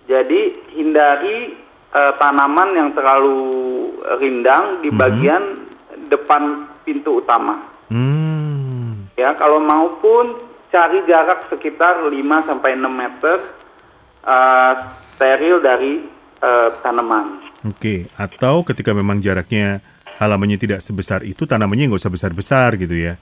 Jadi 0.10 0.74
hindari 0.74 1.54
eh, 1.94 2.14
tanaman 2.18 2.70
yang 2.74 2.90
terlalu 2.98 3.38
rindang 4.18 4.82
di 4.82 4.90
bagian 4.90 5.70
depan 6.10 6.66
pintu 6.82 7.22
utama. 7.22 7.62
Hmm. 7.94 9.14
Ya, 9.14 9.38
kalau 9.38 9.62
maupun 9.62 10.42
cari 10.74 11.06
jarak 11.06 11.46
sekitar 11.54 12.02
5 12.10 12.10
sampai 12.50 12.74
6 12.74 12.90
meter 12.90 13.38
eh, 14.26 14.74
steril 15.14 15.62
dari 15.62 16.02
eh, 16.42 16.70
tanaman. 16.82 17.46
Oke, 17.70 18.10
atau 18.18 18.66
ketika 18.66 18.98
memang 18.98 19.22
jaraknya 19.22 19.86
halamannya 20.18 20.58
tidak 20.58 20.82
sebesar 20.82 21.22
itu, 21.22 21.46
tanamannya 21.46 21.86
nggak 21.86 22.02
usah 22.02 22.10
besar-besar 22.10 22.82
gitu 22.82 22.98
ya. 22.98 23.14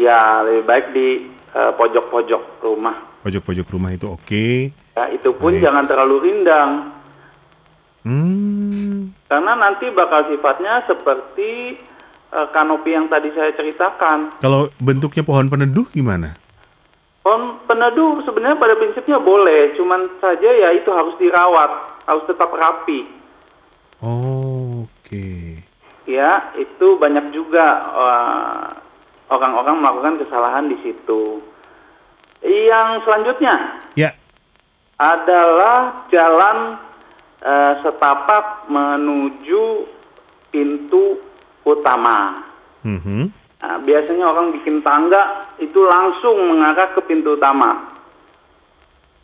Ya, 0.00 0.40
lebih 0.48 0.64
baik 0.64 0.86
di 0.96 1.08
pojok-pojok 1.50 2.62
rumah. 2.62 3.09
Pojok-pojok 3.20 3.66
rumah 3.68 3.92
itu 3.92 4.08
oke. 4.08 4.48
Ya, 4.96 5.04
itu 5.12 5.28
pun 5.36 5.52
Baik. 5.52 5.62
jangan 5.62 5.84
terlalu 5.84 6.16
rindang. 6.24 6.70
Hmm, 8.00 9.12
Karena 9.28 9.52
nanti 9.54 9.92
bakal 9.92 10.24
sifatnya 10.26 10.88
seperti 10.88 11.76
eh, 12.30 12.48
kanopi 12.50 12.96
yang 12.96 13.12
tadi 13.12 13.28
saya 13.36 13.52
ceritakan. 13.52 14.40
kalau 14.40 14.72
bentuknya 14.80 15.20
pohon 15.20 15.52
peneduh 15.52 15.84
gimana? 15.92 16.32
Pohon 17.20 17.60
peneduh 17.68 18.24
sebenarnya 18.24 18.56
pada 18.56 18.80
prinsipnya 18.80 19.20
boleh, 19.20 19.76
cuman 19.76 20.08
saja 20.16 20.48
ya 20.48 20.72
itu 20.72 20.88
harus 20.88 21.12
dirawat, 21.20 21.70
harus 22.08 22.24
tetap 22.24 22.48
rapi. 22.48 23.04
Oh, 24.00 24.88
oke. 24.88 25.28
Ya, 26.08 26.48
itu 26.56 26.96
banyak 26.96 27.36
juga 27.36 27.66
eh, 27.92 28.66
orang-orang 29.28 29.84
melakukan 29.84 30.24
kesalahan 30.24 30.72
di 30.72 30.80
situ. 30.80 31.44
Yang 32.40 32.88
selanjutnya 33.04 33.54
Ya, 33.92 34.10
adalah 34.96 36.08
jalan 36.08 36.80
eh, 37.38 37.72
setapak 37.80 38.66
menuju 38.66 39.88
pintu 40.48 41.20
utama. 41.62 42.44
mhm. 42.82 43.32
Nah, 43.60 43.76
biasanya 43.78 44.24
orang 44.24 44.56
bikin 44.56 44.80
tangga 44.80 45.20
itu 45.56 45.84
langsung 45.84 46.48
mengarah 46.48 46.92
ke 46.92 47.00
pintu 47.02 47.36
utama. 47.36 47.92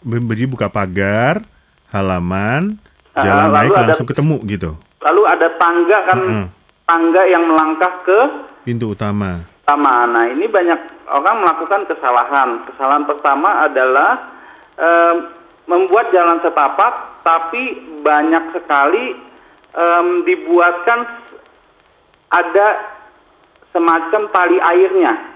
Jadi 0.03 0.45
buka 0.45 0.69
pagar, 0.69 1.41
halaman, 1.89 2.77
Ah, 3.11 3.25
jalan 3.25 3.49
lalu 3.49 3.57
naik 3.57 3.71
ada- 3.73 3.81
langsung 3.89 4.05
ketemu 4.05 4.37
gitu. 4.45 4.71
Lalu 5.01 5.23
ada 5.25 5.49
tangga 5.57 5.99
kan, 6.05 6.19
Mm-mm. 6.21 6.47
tangga 6.85 7.23
yang 7.25 7.49
melangkah 7.49 7.93
ke 8.03 8.19
Pintu 8.63 8.93
utama. 8.93 9.41
Utama. 9.67 10.07
Nah, 10.07 10.31
ini 10.31 10.47
banyak 10.47 11.11
orang 11.11 11.43
melakukan 11.43 11.91
kesalahan. 11.91 12.71
Kesalahan 12.71 13.03
pertama 13.03 13.67
adalah 13.67 14.11
em, 14.79 15.17
membuat 15.67 16.15
jalan 16.15 16.39
setapak, 16.39 17.27
tapi 17.27 17.83
banyak 18.07 18.55
sekali 18.55 19.19
em, 19.75 20.23
dibuatkan 20.23 21.03
ada 22.31 22.67
semacam 23.75 24.23
tali 24.31 24.59
airnya. 24.63 25.35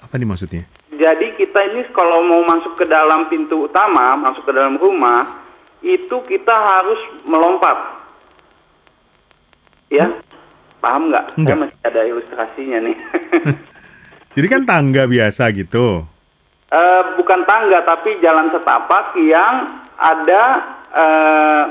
Apa 0.00 0.16
nih 0.16 0.28
maksudnya? 0.32 0.64
Jadi 0.88 1.36
kita 1.36 1.60
ini 1.72 1.92
kalau 1.92 2.24
mau 2.24 2.40
masuk 2.48 2.80
ke 2.80 2.88
dalam 2.88 3.28
pintu 3.28 3.68
utama, 3.68 4.16
masuk 4.16 4.48
ke 4.48 4.52
dalam 4.56 4.80
rumah, 4.80 5.44
itu 5.84 6.24
kita 6.24 6.56
harus 6.56 7.00
melompat. 7.28 8.00
Ya, 9.92 10.08
paham 10.82 11.08
nggak? 11.08 11.38
Saya 11.38 11.56
masih 11.56 11.78
ada 11.86 12.00
ilustrasinya 12.02 12.78
nih. 12.82 12.96
Jadi 14.36 14.46
kan 14.50 14.62
tangga 14.66 15.06
biasa 15.06 15.54
gitu. 15.54 16.02
Eh, 16.72 17.02
bukan 17.14 17.44
tangga 17.44 17.84
tapi 17.84 18.16
jalan 18.18 18.50
setapak 18.50 19.14
yang 19.20 19.54
ada 19.94 20.42
eh, 20.90 21.64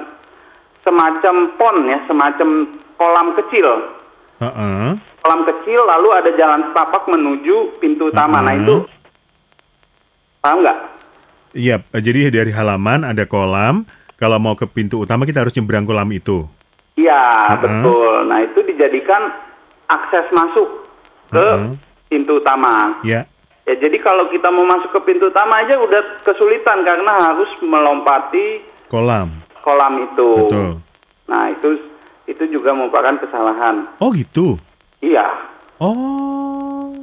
semacam 0.81 1.35
pon 1.57 1.77
ya, 1.85 1.99
semacam 2.07 2.49
kolam 2.95 3.27
kecil. 3.35 3.67
Heeh. 4.41 4.87
Kolam 5.21 5.41
kecil 5.45 5.81
lalu 5.85 6.09
ada 6.13 6.31
jalan 6.33 6.69
setapak 6.69 7.05
menuju 7.05 7.77
pintu 7.77 8.09
utama. 8.09 8.41
Nah 8.41 8.53
Mhm. 8.53 8.61
itu 8.61 8.75
paham 10.39 10.57
nggak? 10.61 10.77
Iya, 11.51 11.75
eh, 11.83 12.01
jadi 12.01 12.31
dari 12.31 12.53
halaman 12.53 13.03
ada 13.03 13.27
kolam. 13.27 13.83
Kalau 14.15 14.37
mau 14.37 14.53
ke 14.53 14.69
pintu 14.69 15.01
utama 15.01 15.25
kita 15.25 15.41
harus 15.41 15.53
nyebrang 15.57 15.83
kolam 15.83 16.09
itu. 16.13 16.45
Iya 16.93 17.21
Mhm. 17.49 17.61
betul. 17.61 18.13
Nah 18.27 18.39
itu 18.41 18.59
dijadikan 18.63 19.21
akses 19.87 20.27
masuk 20.31 20.67
ke 21.27 21.45
Mhm. 21.57 21.71
pintu 22.07 22.37
utama. 22.37 22.99
Ya. 23.01 23.23
Ya 23.63 23.73
jadi 23.77 23.97
kalau 23.97 24.27
kita 24.27 24.49
mau 24.49 24.65
masuk 24.65 24.91
ke 24.91 24.99
pintu 25.05 25.27
utama 25.27 25.61
aja 25.61 25.77
udah 25.77 26.01
kesulitan 26.21 26.81
karena 26.81 27.13
harus 27.21 27.47
melompati 27.61 28.59
Kolam. 28.87 29.31
kolam 29.61 29.93
itu. 30.03 30.29
Betul. 30.45 30.69
Nah 31.25 31.43
itu 31.49 31.69
itu 32.25 32.43
juga 32.49 32.71
merupakan 32.71 33.15
kesalahan. 33.17 33.87
Oh 33.97 34.11
gitu. 34.11 34.57
Iya. 34.99 35.23
Oh. 35.77 36.93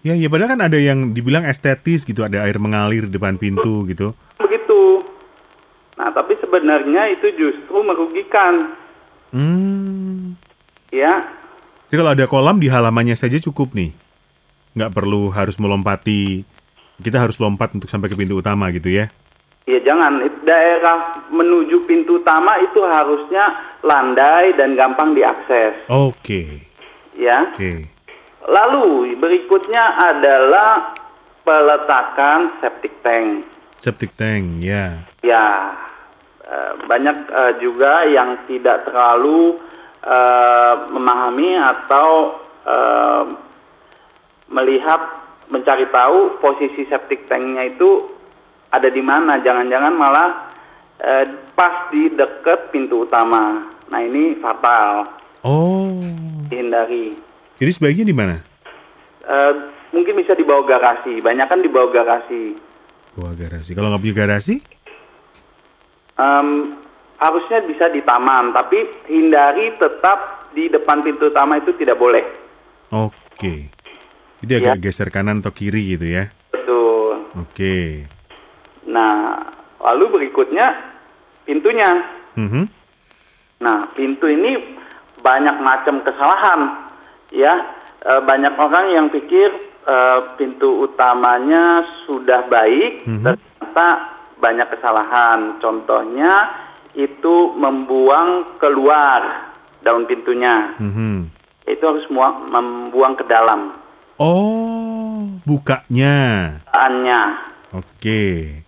Ya, 0.00 0.14
ya 0.14 0.30
padahal 0.30 0.54
kan 0.54 0.62
ada 0.62 0.78
yang 0.78 1.10
dibilang 1.10 1.42
estetis 1.44 2.06
gitu, 2.06 2.22
ada 2.22 2.46
air 2.46 2.56
mengalir 2.56 3.10
di 3.10 3.12
depan 3.12 3.34
pintu 3.36 3.82
gitu. 3.86 4.14
Nah 5.96 6.12
tapi 6.12 6.36
sebenarnya 6.40 7.12
itu 7.16 7.32
justru 7.36 7.80
merugikan. 7.80 8.76
Hmm. 9.32 10.36
Ya. 10.92 11.12
Jadi 11.88 11.96
kalau 11.96 12.12
ada 12.12 12.26
kolam 12.28 12.60
di 12.60 12.68
halamannya 12.68 13.16
saja 13.16 13.40
cukup 13.40 13.72
nih. 13.72 13.92
Nggak 14.76 14.92
perlu 14.92 15.32
harus 15.32 15.56
melompati. 15.56 16.44
Kita 17.00 17.20
harus 17.20 17.36
lompat 17.40 17.76
untuk 17.76 17.88
sampai 17.88 18.08
ke 18.08 18.16
pintu 18.16 18.40
utama 18.40 18.72
gitu 18.72 18.88
ya. 18.88 19.08
Ya 19.66 19.82
jangan 19.82 20.22
daerah 20.46 21.26
menuju 21.28 21.90
pintu 21.90 22.22
utama 22.22 22.54
itu 22.62 22.78
harusnya 22.86 23.74
landai 23.82 24.54
dan 24.54 24.78
gampang 24.78 25.12
diakses. 25.16 25.90
Oke. 25.90 26.62
Ya. 27.18 27.50
Oke. 27.50 27.90
Lalu 28.46 29.18
berikutnya 29.18 29.98
adalah 29.98 30.94
peletakan 31.42 32.62
septic 32.62 32.94
tank. 33.02 33.42
Septic 33.82 34.14
tank, 34.14 34.62
ya. 34.62 35.02
Ya, 35.22 35.46
eh, 35.46 35.85
banyak 36.86 37.16
eh, 37.26 37.52
juga 37.58 38.06
yang 38.06 38.46
tidak 38.46 38.86
terlalu 38.86 39.58
eh, 40.06 40.74
memahami 40.94 41.50
atau 41.58 42.08
eh, 42.62 43.24
melihat 44.46 45.00
mencari 45.50 45.86
tahu 45.90 46.38
posisi 46.38 46.86
septic 46.86 47.26
tanknya 47.26 47.66
itu 47.66 48.10
ada 48.70 48.86
di 48.86 49.02
mana. 49.02 49.42
Jangan-jangan 49.42 49.94
malah 49.94 50.30
eh, 51.02 51.24
pas 51.58 51.90
di 51.90 52.14
dekat 52.14 52.70
pintu 52.70 53.06
utama. 53.06 53.66
Nah 53.86 54.00
ini 54.02 54.38
fatal, 54.42 55.06
Oh. 55.46 55.94
dihindari. 56.50 57.14
Jadi 57.58 57.70
sebaiknya 57.70 58.06
di 58.06 58.14
mana? 58.14 58.36
Eh, 59.26 59.52
mungkin 59.94 60.18
bisa 60.18 60.34
dibawa 60.34 60.62
garasi, 60.66 61.22
banyak 61.22 61.46
kan 61.46 61.62
dibawa 61.62 61.90
garasi. 61.90 62.58
Wah, 63.16 63.32
garasi. 63.32 63.72
Kalau 63.72 63.90
nggak 63.90 64.02
punya 64.02 64.16
garasi? 64.26 64.75
Em, 66.16 66.48
harusnya 67.20 67.60
bisa 67.64 67.92
di 67.92 68.00
taman, 68.00 68.52
tapi 68.52 69.08
hindari 69.08 69.76
tetap 69.76 70.48
di 70.52 70.68
depan 70.68 71.04
pintu 71.04 71.28
utama 71.28 71.60
itu 71.60 71.76
tidak 71.76 72.00
boleh. 72.00 72.24
Oke. 72.92 73.68
Jadi 74.40 74.52
agak 74.56 74.80
geser 74.80 75.08
kanan 75.12 75.40
atau 75.40 75.52
kiri 75.52 75.96
gitu 75.96 76.08
ya. 76.08 76.28
Betul. 76.52 77.28
Oke. 77.36 78.04
Nah, 78.88 79.44
lalu 79.80 80.20
berikutnya 80.20 80.72
pintunya. 81.44 81.90
Mhm. 82.36 82.62
Nah, 83.60 83.88
pintu 83.96 84.28
ini 84.28 84.76
banyak 85.20 85.56
macam 85.60 86.04
kesalahan, 86.04 86.60
ya. 87.32 87.52
E, 88.04 88.12
banyak 88.24 88.54
orang 88.60 88.86
yang 88.92 89.06
pikir 89.08 89.48
e, 89.82 89.96
pintu 90.36 90.84
utamanya 90.84 91.84
sudah 92.04 92.44
baik, 92.48 93.08
Mhm. 93.08 93.24
ternyata 93.24 93.88
banyak 94.36 94.68
kesalahan. 94.70 95.58
Contohnya 95.58 96.32
itu 96.92 97.52
membuang 97.52 98.56
keluar 98.56 99.52
daun 99.80 100.04
pintunya. 100.04 100.76
Mhm. 100.76 101.28
Itu 101.66 101.82
harus 101.82 102.06
muang- 102.08 102.46
membuang 102.48 103.14
ke 103.14 103.24
dalam. 103.26 103.74
Oh, 104.16 105.28
bukanya. 105.44 106.16
Bahannya. 106.66 107.22
Oke. 107.74 108.22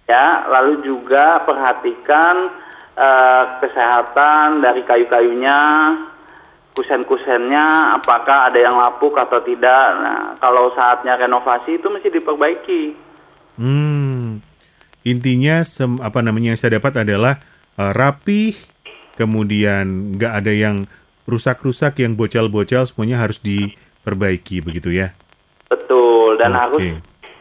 ya 0.05 0.27
lalu 0.51 0.83
juga 0.83 1.41
perhatikan 1.45 2.49
eh, 2.97 3.45
kesehatan 3.63 4.59
dari 4.59 4.83
kayu-kayunya 4.83 5.61
kusen-kusennya 6.75 7.95
apakah 7.95 8.51
ada 8.51 8.59
yang 8.59 8.75
lapuk 8.75 9.15
atau 9.15 9.41
tidak 9.41 9.87
nah 9.99 10.21
kalau 10.39 10.71
saatnya 10.73 11.15
renovasi 11.17 11.77
itu 11.77 11.87
mesti 11.89 12.09
diperbaiki 12.09 12.83
Hmm. 13.59 14.39
Intinya 15.07 15.63
sem- 15.63 16.03
apa 16.03 16.23
namanya 16.23 16.55
yang 16.55 16.61
saya 16.61 16.79
dapat 16.81 17.03
adalah 17.07 17.39
eh, 17.79 17.93
rapih, 17.95 18.55
kemudian 19.15 20.19
nggak 20.19 20.33
ada 20.43 20.53
yang 20.55 20.77
rusak-rusak, 21.29 22.01
yang 22.01 22.17
bocel-bocel, 22.17 22.89
semuanya 22.89 23.21
harus 23.21 23.39
diperbaiki 23.39 24.65
begitu 24.65 24.91
ya. 24.95 25.13
betul 25.69 26.41
dan 26.41 26.57
Oke. 26.57 26.61
harus 26.65 26.85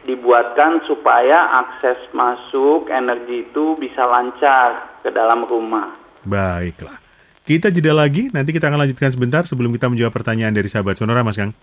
dibuatkan 0.04 0.84
supaya 0.84 1.48
akses 1.56 1.96
masuk 2.12 2.92
energi 2.92 3.48
itu 3.48 3.72
bisa 3.80 4.04
lancar 4.04 5.00
ke 5.00 5.08
dalam 5.08 5.48
rumah 5.48 5.96
Baiklah. 6.24 7.00
Kita 7.40 7.72
jeda 7.72 7.96
lagi, 7.96 8.28
nanti 8.28 8.52
kita 8.52 8.68
akan 8.68 8.84
lanjutkan 8.84 9.08
sebentar 9.08 9.48
sebelum 9.48 9.72
kita 9.72 9.88
menjawab 9.88 10.12
pertanyaan 10.12 10.52
dari 10.52 10.68
sahabat 10.68 11.00
Sonora, 11.00 11.24
Mas 11.24 11.40
Kang. 11.40 11.56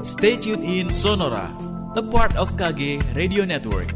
Stay 0.00 0.40
tuned 0.40 0.64
in 0.64 0.88
Sonora, 0.88 1.52
a 1.96 2.02
part 2.02 2.34
of 2.36 2.52
KG 2.58 3.00
Radio 3.16 3.46
Network. 3.48 3.92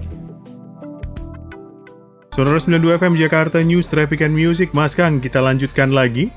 Sonora 2.33 2.57
92 2.57 2.97
FM 2.97 3.15
Jakarta 3.21 3.61
News 3.61 3.93
Traffic 3.93 4.25
and 4.25 4.33
Music 4.33 4.73
Mas 4.73 4.97
Kang 4.97 5.21
kita 5.21 5.45
lanjutkan 5.45 5.93
lagi 5.93 6.33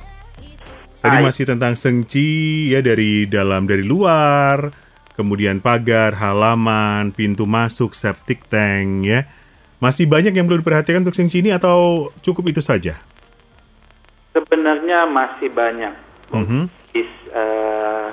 Tadi 1.00 1.18
Hai. 1.18 1.24
masih 1.24 1.48
tentang 1.48 1.80
sengci 1.80 2.68
ya 2.68 2.84
dari 2.84 3.24
dalam 3.32 3.64
dari 3.64 3.88
luar 3.88 4.76
Kemudian 5.16 5.64
pagar, 5.64 6.20
halaman, 6.20 7.16
pintu 7.16 7.48
masuk, 7.48 7.96
septic 7.96 8.44
tank 8.52 9.08
ya 9.08 9.24
Masih 9.80 10.04
banyak 10.04 10.36
yang 10.36 10.52
perlu 10.52 10.60
diperhatikan 10.60 11.00
untuk 11.00 11.16
sengci 11.16 11.40
ini 11.40 11.56
atau 11.56 12.12
cukup 12.20 12.52
itu 12.52 12.60
saja? 12.60 13.00
Sebenarnya 14.36 15.08
masih 15.08 15.48
banyak. 15.48 15.96
Mhm. 16.28 16.68
Is- 16.92 17.28
eh, 17.32 18.08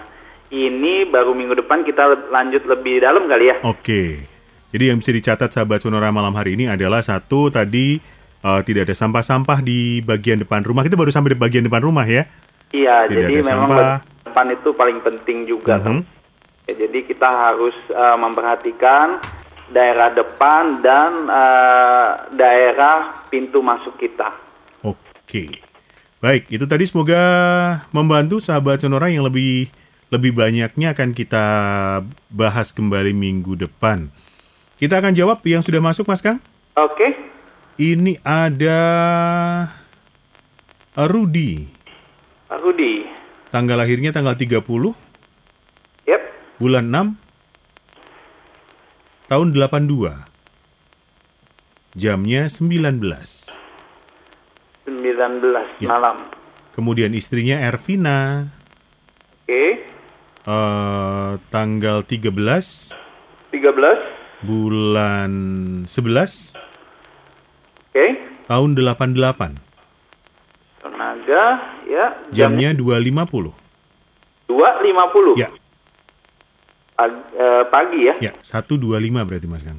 ini 0.52 1.04
baru 1.04 1.32
minggu 1.32 1.56
depan 1.58 1.80
kita 1.80 2.28
lanjut 2.28 2.62
lebih 2.62 3.00
dalam 3.00 3.24
kali 3.24 3.48
ya. 3.48 3.56
Oke 3.64 4.28
Jadi 4.68 4.84
yang 4.88 4.96
bisa 4.96 5.10
dicatat 5.10 5.48
sahabat 5.48 5.80
Sonora 5.80 6.08
malam 6.08 6.32
hari 6.32 6.54
ini 6.54 6.64
adalah 6.64 7.00
satu 7.00 7.48
tadi 7.48 7.96
eh, 8.38 8.60
tidak 8.62 8.84
ada 8.84 8.94
sampah-sampah 8.94 9.58
di 9.60 10.00
bagian 10.00 10.40
depan 10.40 10.60
rumah 10.60 10.80
Kita 10.80 10.94
baru 10.94 11.08
sampai 11.08 11.32
di 11.32 11.38
bagian 11.38 11.64
depan 11.64 11.80
rumah 11.80 12.04
ya 12.04 12.24
Iya, 12.68 13.04
Tidak 13.04 13.20
jadi 13.22 13.34
ada 13.38 13.48
memang 13.48 13.68
sampah. 13.68 13.96
depan 14.24 14.46
itu 14.50 14.68
paling 14.72 14.98
penting 15.00 15.38
juga. 15.44 15.76
kan. 15.76 16.00
Mhm. 16.00 16.02
Ya, 16.62 16.74
jadi 16.80 16.98
kita 17.04 17.28
harus 17.28 17.76
eh, 17.88 18.16
memperhatikan 18.16 19.20
daerah 19.68 20.08
depan 20.08 20.80
dan 20.80 21.10
eh, 21.28 22.08
daerah 22.32 22.96
pintu 23.28 23.60
masuk 23.60 23.96
kita. 23.96 24.32
Oke. 24.80 25.52
Baik, 26.16 26.48
itu 26.48 26.64
tadi 26.64 26.86
semoga 26.86 27.20
membantu 27.90 28.38
sahabat 28.38 28.80
Sonora 28.80 29.10
yang 29.10 29.26
lebih 29.26 29.68
lebih 30.12 30.36
banyaknya 30.36 30.92
akan 30.92 31.16
kita 31.16 31.44
bahas 32.28 32.68
kembali 32.76 33.16
minggu 33.16 33.56
depan. 33.56 34.12
Kita 34.76 35.00
akan 35.00 35.16
jawab 35.16 35.40
yang 35.48 35.64
sudah 35.64 35.80
masuk, 35.80 36.04
Mas 36.04 36.20
Kang. 36.20 36.36
Oke, 36.76 37.32
Ini 37.80 38.20
ada 38.20 38.78
Rudi. 40.92 41.64
Rudi. 42.52 43.08
Tanggal 43.48 43.80
lahirnya 43.80 44.12
tanggal 44.12 44.36
30 44.36 44.92
Yep. 46.04 46.22
bulan 46.60 46.84
6 46.92 47.16
tahun 49.32 49.56
82. 49.56 50.28
Jamnya 51.96 52.52
19. 52.52 53.48
19 54.84 55.64
Ya. 55.80 55.88
malam. 55.88 56.28
Kemudian 56.76 57.16
istrinya 57.16 57.56
Ervina 57.60 58.52
Oke. 59.48 59.91
Eh 60.42 61.38
tanggal 61.54 62.02
13 62.02 62.34
13. 63.54 64.42
bulan 64.42 65.30
11 65.86 66.58
Oke. 67.92 68.06
tahun 68.50 68.70
88. 68.74 69.54
Tenaga, 70.82 71.44
ya. 71.86 72.06
Jamnya 72.34 72.74
2.50. 72.74 73.54
2.50. 74.50 75.38
Ya, 75.38 75.46
Pagi, 76.98 77.22
eh, 77.38 77.62
pagi 77.70 78.00
ya. 78.10 78.14
ya, 78.18 78.32
1.25 78.42 78.82
berarti 79.22 79.46
Mas 79.46 79.62
Kang. 79.62 79.78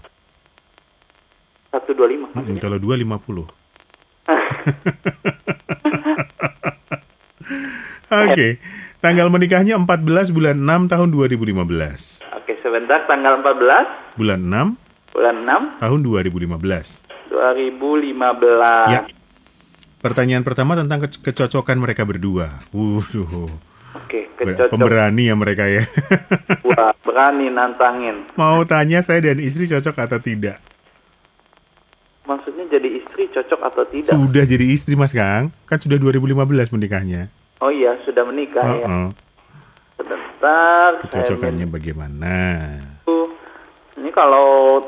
125. 1.75 2.31
Mm, 2.39 2.55
kalau 2.63 2.79
2.50. 2.79 3.51
Oke, 8.05 8.59
tanggal 8.99 9.27
menikahnya 9.27 9.75
14 9.75 10.29
bulan 10.29 10.55
6 10.55 10.87
tahun 10.87 11.09
2015. 11.09 12.21
Oke, 12.33 12.53
sebentar 12.59 13.03
tanggal 13.03 13.39
14 13.39 13.87
Bulan 14.13 14.39
6 14.41 14.77
bulan 15.09 15.35
6 15.39 15.79
tahun 15.79 15.99
2015. 16.01 17.05
2015. 17.29 18.89
Ya. 18.89 19.01
Pertanyaan 19.99 20.43
pertama 20.43 20.75
tentang 20.75 20.99
ke- 21.01 21.21
kecocokan 21.21 21.77
mereka 21.77 22.03
berdua. 22.03 22.59
Wuduh. 22.69 23.47
Oke, 23.93 24.27
Ber- 24.35 24.51
kecocok. 24.51 24.73
Pemberani 24.73 25.29
ya 25.29 25.35
mereka 25.37 25.63
ya. 25.63 25.85
Wah, 26.67 26.91
berani 26.99 27.47
nantangin. 27.47 28.25
Mau 28.33 28.61
tanya 28.63 28.99
saya 28.99 29.21
dan 29.23 29.39
istri 29.39 29.63
cocok 29.63 29.95
atau 29.95 30.17
tidak? 30.17 30.57
Maksudnya 32.23 32.65
jadi 32.69 32.89
istri 32.97 33.27
cocok 33.29 33.59
atau 33.61 33.83
tidak? 33.85 34.11
Sudah 34.11 34.43
jadi 34.43 34.65
istri 34.65 34.95
Mas 34.95 35.11
Kang. 35.11 35.51
Kan 35.63 35.77
sudah 35.77 35.95
2015 35.95 36.71
menikahnya. 36.71 37.29
Oh 37.61 37.69
iya, 37.69 37.99
sudah 38.07 38.23
menikah 38.25 38.65
ya. 38.79 38.87
Heeh. 38.87 39.07
Sebentar. 39.99 40.89
saya 41.05 41.27
Kecocokannya 41.27 41.67
bagaimana? 41.69 42.35
minum. 43.05 43.29
Ini 43.93 44.09
kalau 44.09 44.81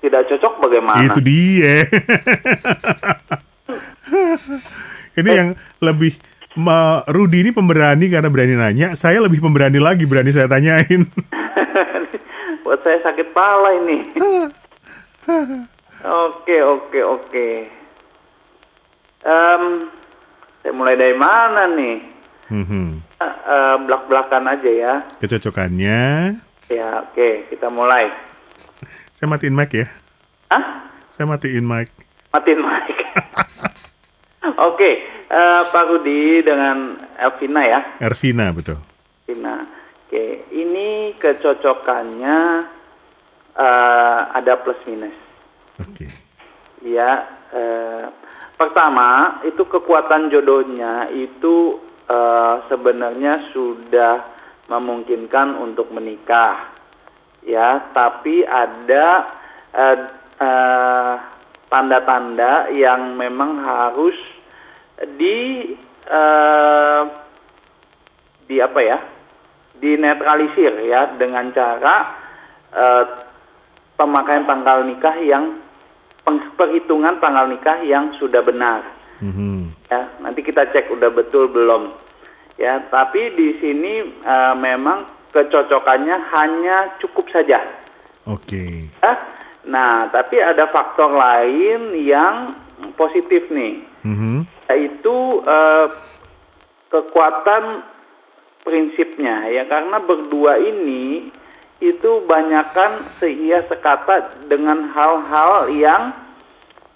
tidak 0.00 0.24
cocok 0.32 0.54
bagaimana? 0.64 1.04
Itu 1.04 1.20
dia. 1.20 1.84
ini 5.18 5.28
yang 5.28 5.48
lebih 5.84 6.16
Ma, 6.58 7.06
Rudi 7.06 7.44
ini 7.44 7.50
pemberani 7.54 8.10
karena 8.10 8.32
berani 8.32 8.54
nanya. 8.58 8.88
Saya 8.98 9.22
lebih 9.22 9.38
pemberani 9.38 9.78
lagi 9.78 10.08
berani 10.08 10.34
saya 10.34 10.50
tanyain. 10.50 11.06
Buat 12.66 12.80
saya 12.82 12.98
sakit 13.04 13.30
pala 13.30 13.78
ini. 13.78 13.98
Oke, 15.98 16.62
oke, 16.62 17.00
oke. 17.04 17.48
Em, 19.26 19.62
saya 20.62 20.72
mulai 20.74 20.98
dari 20.98 21.16
mana 21.16 21.62
nih? 21.70 21.96
Mhm. 22.48 22.86
Eh, 23.18 23.24
eh, 23.24 23.76
belak-belakan 23.84 24.44
aja 24.48 24.70
ya. 24.70 24.94
Kecocokannya. 25.20 26.00
Ya, 26.68 26.88
oke, 27.08 27.48
kita 27.52 27.68
mulai. 27.72 28.08
Saya 29.12 29.26
matiin 29.28 29.56
mic 29.56 29.72
ya. 29.72 29.86
Hah? 30.52 30.92
Saya 31.08 31.26
matiin 31.26 31.64
mic. 31.64 31.90
Matiin 32.30 32.60
mic. 32.60 32.96
oke, 34.68 34.90
eh, 35.28 35.60
Pak 35.72 35.84
Rudi 35.88 36.44
dengan 36.44 36.94
Elvina 37.18 37.62
ya. 37.64 37.80
Ervina 37.98 38.52
betul. 38.54 38.78
Elvina. 39.26 39.66
Oke, 40.08 40.48
ini 40.56 41.12
kecocokannya 41.20 42.38
eh, 43.58 44.20
ada 44.32 44.52
plus 44.62 44.80
minus. 44.88 45.16
Oke. 45.82 46.08
Ya, 46.80 47.28
eh, 47.52 48.04
pertama 48.58 49.40
itu 49.46 49.62
kekuatan 49.64 50.28
jodohnya 50.28 51.08
itu 51.14 51.78
eh, 52.08 52.54
sebenarnya 52.66 53.54
sudah 53.54 54.14
memungkinkan 54.68 55.56
untuk 55.62 55.88
menikah, 55.94 56.74
ya. 57.46 57.92
Tapi 57.94 58.44
ada 58.44 59.06
eh, 59.72 59.98
eh, 60.38 61.14
tanda-tanda 61.68 62.72
yang 62.72 63.16
memang 63.16 63.64
harus 63.64 64.16
di 65.16 65.72
eh, 66.08 67.02
di 68.48 68.56
apa 68.58 68.80
ya, 68.80 68.98
dinetralisir 69.78 70.88
ya 70.88 71.14
dengan 71.16 71.52
cara 71.54 71.96
eh, 72.74 73.04
pemakaian 73.98 74.46
tanggal 74.46 74.86
nikah 74.86 75.16
yang 75.20 75.67
peng- 76.28 76.52
perhitungan 76.54 77.16
tanggal 77.16 77.48
nikah 77.48 77.80
yang 77.82 78.12
sudah 78.14 78.44
benar 78.44 78.84
Mhm. 79.18 79.72
ya 79.88 80.20
nanti 80.20 80.44
kita 80.44 80.68
cek 80.68 80.92
udah 80.92 81.08
betul 81.08 81.48
belum 81.48 81.96
ya 82.54 82.84
tapi 82.86 83.32
di 83.32 83.56
sini 83.56 83.92
eh, 84.04 84.54
memang 84.54 85.08
kecocokannya 85.32 86.16
hanya 86.30 86.76
cukup 86.98 87.32
saja 87.32 87.64
Oke. 88.24 88.92
ya 88.94 89.12
nah 89.64 90.06
tapi 90.08 90.36
ada 90.36 90.68
faktor 90.68 91.12
lain 91.12 91.96
yang 91.98 92.52
positif 92.94 93.48
nih 93.48 93.80
Mhm. 94.04 94.44
yaitu 94.68 95.16
eh, 95.42 95.86
kekuatan 96.88 97.82
prinsipnya 98.60 99.48
ya 99.48 99.64
karena 99.64 99.96
berdua 99.98 100.56
ini 100.58 101.32
itu 101.78 102.26
banyakkan 102.26 103.06
seia 103.22 103.62
sekata 103.70 104.34
dengan 104.50 104.90
hal-hal 104.90 105.70
yang 105.70 106.02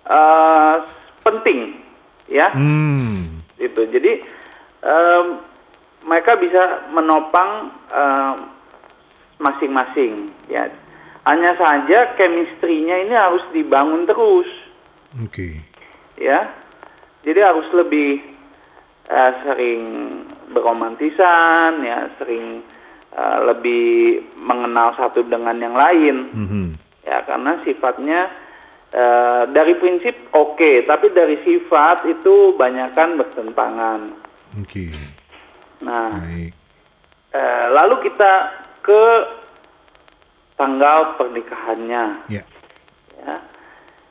eh, 0.07 0.77
penting 1.23 1.79
ya. 2.27 2.51
Hmm. 2.51 3.45
itu 3.63 3.79
jadi 3.95 4.19
em, 4.83 5.27
mereka 6.03 6.35
bisa 6.35 6.91
menopang 6.91 7.71
masing-masing 9.39 10.35
ya. 10.51 10.67
Hanya 11.31 11.55
saja 11.55 12.19
chemistry-nya 12.19 13.07
ini 13.07 13.15
harus 13.15 13.47
dibangun 13.55 14.03
terus. 14.11 14.51
Oke. 15.23 15.63
ya. 16.19 16.51
Jadi 17.23 17.39
harus 17.39 17.71
lebih 17.71 18.19
eh, 19.07 19.33
sering 19.47 19.83
beromantisan 20.51 21.81
ya 21.87 22.11
sering 22.19 22.67
eh, 23.13 23.39
lebih 23.45 23.85
mengenal 24.35 24.93
satu 24.95 25.23
dengan 25.23 25.57
yang 25.57 25.75
lain 25.75 26.17
Mhm. 26.33 26.65
ya 27.03 27.23
karena 27.23 27.61
sifatnya 27.63 28.21
eh, 28.89 29.43
dari 29.49 29.75
prinsip 29.75 30.13
oke 30.31 30.85
tapi 30.85 31.09
dari 31.11 31.41
sifat 31.41 32.05
itu 32.07 32.53
banyakkan 32.55 33.17
bertentangan 33.17 34.01
Oke. 34.59 34.93
nah 35.81 36.13
Baik. 36.15 36.53
eh, 37.31 37.67
lalu 37.73 37.95
kita 38.03 38.33
ke 38.81 39.05
tanggal 40.53 41.17
pernikahannya. 41.17 42.05
Ya. 42.29 42.45
Ya. 43.19 43.37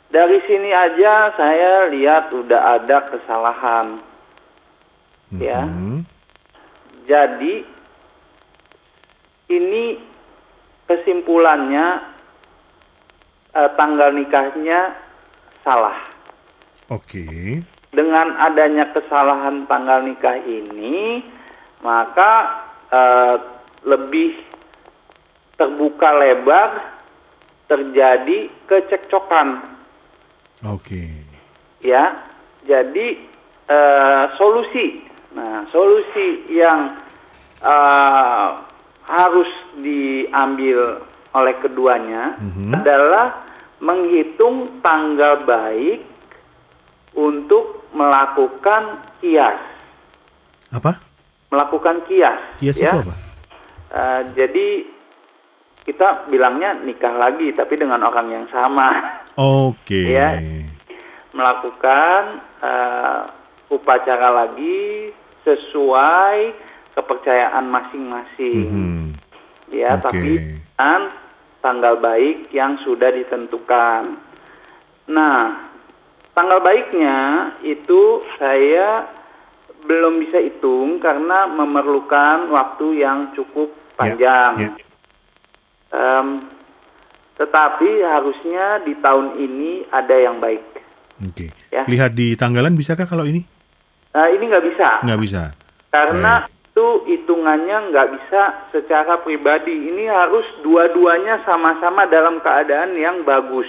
Dari 0.10 0.44
sini 0.44 0.68
aja 0.70 1.32
saya 1.32 1.88
lihat 1.88 2.28
udah 2.30 2.76
ada 2.76 2.98
kesalahan. 3.08 4.02
Ya. 5.32 5.64
Mhm. 5.64 6.04
Jadi 7.06 7.64
ini 9.52 9.84
kesimpulannya 10.88 11.88
eh, 13.56 13.70
tanggal 13.76 14.10
nikahnya 14.16 14.96
salah. 15.64 16.00
Oke. 16.92 17.60
Dengan 17.92 18.40
adanya 18.40 18.92
kesalahan 18.96 19.68
tanggal 19.68 20.04
nikah 20.08 20.40
ini, 20.48 21.24
maka 21.84 22.32
eh, 22.92 23.36
lebih 23.84 24.36
terbuka 25.60 26.10
lebar 26.16 26.70
terjadi 27.68 28.52
kecekcokan 28.68 29.64
Oke. 30.68 31.08
ya. 31.80 32.28
Jadi 32.62 33.08
eh, 33.66 34.24
solusi, 34.38 35.02
nah 35.34 35.66
solusi 35.74 36.46
yang 36.54 36.94
eh, 37.66 38.50
harus 39.06 39.50
diambil 39.76 41.02
oleh 41.32 41.56
keduanya 41.58 42.36
Mhm. 42.38 42.72
adalah 42.76 43.28
menghitung 43.80 44.80
tanggal 44.80 45.42
baik 45.42 46.06
untuk 47.12 47.88
melakukan 47.92 49.04
kias, 49.20 49.60
Apa? 50.72 51.02
melakukan 51.50 52.06
kias. 52.06 52.40
Kias 52.60 52.78
ya. 52.78 52.94
itu 52.94 53.00
apa? 53.04 53.16
Eh, 53.92 54.22
jadi 54.34 54.68
kita 55.82 56.30
bilangnya 56.30 56.78
nikah 56.78 57.12
lagi, 57.12 57.52
tapi 57.52 57.76
dengan 57.76 58.00
orang 58.00 58.28
yang 58.32 58.46
sama. 58.48 59.20
Oke. 59.36 60.08
Ya. 60.16 60.40
melakukan 61.32 62.22
eh, 62.60 63.20
upacara 63.72 64.30
lagi 64.30 65.10
sesuai 65.42 66.38
kepercayaan 67.02 67.66
masing-masing 67.66 68.58
Mhm. 68.70 69.02
ya 69.74 69.98
Oke. 69.98 70.04
tapi 70.06 70.32
dengan 70.38 71.02
tanggal 71.62 71.98
baik 71.98 72.54
yang 72.54 72.78
sudah 72.86 73.10
ditentukan 73.10 74.18
nah 75.10 75.68
tanggal 76.38 76.62
baiknya 76.62 77.18
itu 77.66 78.22
saya 78.38 79.10
belum 79.82 80.22
bisa 80.22 80.38
hitung 80.38 81.02
karena 81.02 81.50
memerlukan 81.50 82.54
waktu 82.54 83.02
yang 83.02 83.34
cukup 83.34 83.74
panjang 83.98 84.54
ya. 84.58 84.72
Em, 85.92 86.46
tetapi 87.36 88.06
harusnya 88.06 88.80
di 88.86 88.94
tahun 89.02 89.36
ini 89.42 89.90
ada 89.90 90.16
yang 90.16 90.38
baik 90.38 90.72
Oke. 91.22 91.54
Ya. 91.70 91.86
Lihat 91.86 92.18
di 92.18 92.34
tanggalan 92.34 92.74
bisakah 92.74 93.06
kalau 93.06 93.30
ini? 93.30 93.46
Nah, 94.12 94.28
ini 94.34 94.44
nggak 94.50 94.66
bisa. 94.74 94.90
Nggak 95.06 95.22
bisa. 95.22 95.42
Karena 95.94 96.50
itu 96.72 96.88
hitungannya 97.04 97.92
nggak 97.92 98.10
bisa 98.16 98.72
secara 98.72 99.20
pribadi. 99.20 99.92
Ini 99.92 100.08
harus 100.08 100.48
dua-duanya 100.64 101.44
sama-sama 101.44 102.08
dalam 102.08 102.40
keadaan 102.40 102.96
yang 102.96 103.28
bagus. 103.28 103.68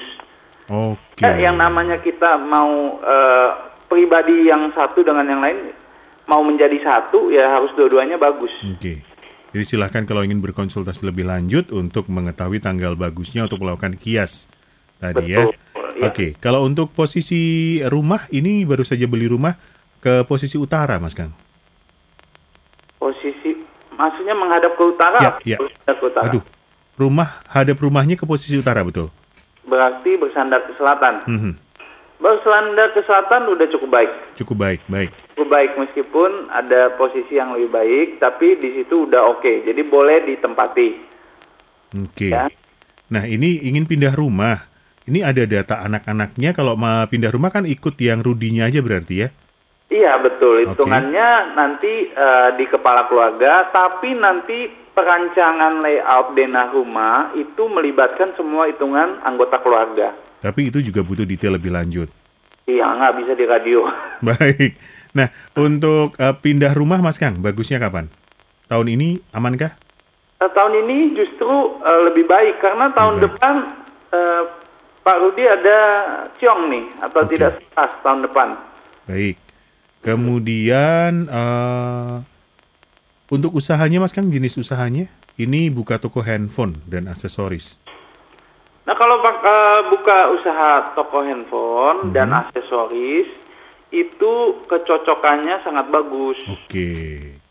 Oke. 0.71 1.19
Ya, 1.19 1.51
yang 1.51 1.59
namanya 1.59 1.99
kita 1.99 2.39
mau 2.39 3.03
eh, 3.03 3.51
pribadi 3.91 4.47
yang 4.47 4.71
satu 4.71 5.03
dengan 5.03 5.27
yang 5.27 5.43
lain 5.43 5.75
mau 6.31 6.47
menjadi 6.47 6.79
satu 6.79 7.35
ya 7.35 7.59
harus 7.59 7.75
dua-duanya 7.75 8.23
bagus. 8.23 8.55
Oke. 8.71 9.03
Jadi 9.53 9.65
silahkan 9.67 10.07
kalau 10.07 10.23
ingin 10.23 10.39
berkonsultasi 10.39 11.03
lebih 11.03 11.27
lanjut 11.27 11.75
untuk 11.75 12.07
mengetahui 12.07 12.63
tanggal 12.63 12.95
bagusnya 12.95 13.51
untuk 13.51 13.67
melakukan 13.67 13.99
kias 13.99 14.47
tadi 15.03 15.35
ya. 15.35 15.51
Betul, 15.51 15.91
ya. 15.99 16.09
Oke, 16.09 16.27
kalau 16.39 16.65
untuk 16.65 16.95
posisi 16.95 17.83
rumah 17.85 18.31
ini 18.31 18.63
baru 18.63 18.87
saja 18.87 19.05
beli 19.11 19.27
rumah 19.27 19.59
ke 19.99 20.23
posisi 20.25 20.55
utara, 20.57 20.97
Mas 21.03 21.13
Kang. 21.13 21.37
Posisi 23.03 23.59
maksudnya 23.99 24.39
menghadap 24.39 24.79
ke 24.79 24.83
utara. 24.87 25.19
Ya, 25.19 25.31
ya. 25.43 25.59
Menghadap 25.59 25.97
ke 25.99 26.05
utara. 26.07 26.31
Aduh, 26.31 26.43
rumah 26.95 27.43
hadap 27.51 27.83
rumahnya 27.83 28.15
ke 28.15 28.23
posisi 28.23 28.55
utara 28.55 28.87
betul. 28.87 29.11
Berarti 29.67 30.15
bersandar 30.15 30.63
ke 30.71 30.79
selatan. 30.79 31.27
Mhm. 31.27 31.53
Bersandar 32.23 32.95
ke 32.95 33.03
selatan 33.03 33.51
udah 33.51 33.67
cukup 33.75 33.91
baik. 33.91 34.11
Cukup 34.39 34.57
baik, 34.63 34.81
baik. 34.87 35.11
cukup 35.35 35.49
baik 35.59 35.75
meskipun 35.75 36.31
ada 36.55 36.95
posisi 36.95 37.35
yang 37.35 37.51
lebih 37.59 37.75
baik, 37.75 38.07
tapi 38.23 38.55
di 38.63 38.79
situ 38.79 39.11
udah 39.11 39.27
oke. 39.35 39.67
Jadi 39.67 39.83
boleh 39.83 40.23
ditempati. 40.31 40.89
Oke. 41.99 42.31
Ya. 42.31 42.47
Nah, 43.11 43.27
ini 43.27 43.59
ingin 43.67 43.91
pindah 43.91 44.15
rumah. 44.15 44.71
Ini 45.03 45.27
ada 45.27 45.43
data 45.51 45.83
anak-anaknya 45.83 46.55
kalau 46.55 46.79
mau 46.79 47.03
pindah 47.11 47.35
rumah 47.35 47.51
kan 47.51 47.67
ikut 47.67 47.99
yang 47.99 48.23
rudinya 48.23 48.71
aja 48.71 48.79
berarti 48.79 49.27
ya? 49.27 49.29
Iya 49.93 50.17
betul. 50.25 50.65
Hitungannya 50.65 51.53
nanti 51.53 52.09
eh, 52.09 52.51
di 52.57 52.65
kepala 52.65 53.05
keluarga, 53.13 53.69
tapi 53.69 54.17
nanti 54.17 54.73
perancangan 54.97 55.85
layout 55.85 56.33
denah 56.33 56.73
rumah 56.73 57.37
itu 57.37 57.69
melibatkan 57.69 58.33
semua 58.33 58.73
hitungan 58.73 59.21
anggota 59.21 59.61
keluarga. 59.61 60.17
Tapi 60.41 60.73
itu 60.73 60.81
juga 60.81 61.05
butuh 61.05 61.29
detail 61.29 61.61
lebih 61.61 61.77
lanjut. 61.77 62.09
Iya 62.65 62.89
nggak 62.89 63.15
bisa 63.21 63.33
di 63.37 63.45
radio. 63.45 63.85
Baik. 64.33 64.81
Nah, 65.13 65.29
untuk 65.61 66.17
eh, 66.17 66.35
pindah 66.41 66.73
rumah 66.73 67.05
Mas 67.05 67.21
Kang, 67.21 67.45
bagusnya 67.45 67.77
kapan? 67.77 68.09
Tahun 68.73 68.89
ini 68.89 69.21
amankah? 69.37 69.77
Eh, 70.41 70.51
tahun 70.57 70.73
ini 70.89 71.13
justru 71.13 71.53
eh, 71.85 72.01
lebih 72.09 72.25
baik 72.25 72.65
karena 72.65 72.89
tahun 72.97 73.21
baik. 73.21 73.25
depan 73.29 73.55
eh, 74.09 74.43
Pak 75.03 75.17
Rudi 75.19 75.45
ada 75.45 75.79
ciong 76.39 76.63
nih 76.71 76.85
atau 77.03 77.21
Oke. 77.27 77.37
tidak 77.37 77.61
pas 77.77 77.93
tahun 78.01 78.25
depan. 78.25 78.49
Baik. 79.11 79.42
Kemudian 80.03 81.31
eh, 81.31 82.15
untuk 83.31 83.55
usahanya 83.55 84.03
Mas 84.03 84.11
Kang, 84.11 84.29
jenis 84.29 84.59
usahanya 84.59 85.07
ini 85.39 85.71
buka 85.71 85.97
toko 85.97 86.21
handphone 86.21 86.83
dan 86.85 87.07
aksesoris. 87.07 87.79
Nah 88.83 88.99
kalau 88.99 89.23
eh, 89.23 89.81
buka 89.89 90.19
usaha 90.35 90.71
toko 90.93 91.23
handphone 91.23 92.11
Mhm. 92.11 92.13
dan 92.13 92.35
aksesoris 92.35 93.31
itu 93.93 94.33
kecocokannya 94.67 95.63
sangat 95.63 95.87
bagus. 95.89 96.41
Oke. 96.49 96.91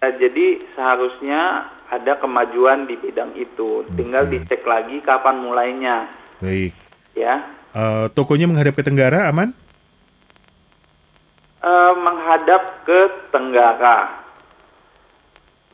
Nah, 0.02 0.12
jadi 0.18 0.46
seharusnya 0.74 1.42
ada 1.88 2.18
kemajuan 2.18 2.90
di 2.90 2.98
bidang 2.98 3.32
itu. 3.38 3.86
Tinggal 3.94 4.26
Oke. 4.26 4.42
dicek 4.42 4.66
lagi 4.66 5.00
kapan 5.00 5.38
mulainya, 5.38 6.10
Baik. 6.42 6.74
ya. 7.14 7.46
Eh, 7.72 8.06
tokonya 8.12 8.50
menghadap 8.50 8.74
ke 8.74 8.82
tenggara 8.82 9.30
aman? 9.30 9.54
Eh, 11.62 11.94
menghadap 11.94 12.90
ke 12.90 13.30
tenggara. 13.30 14.18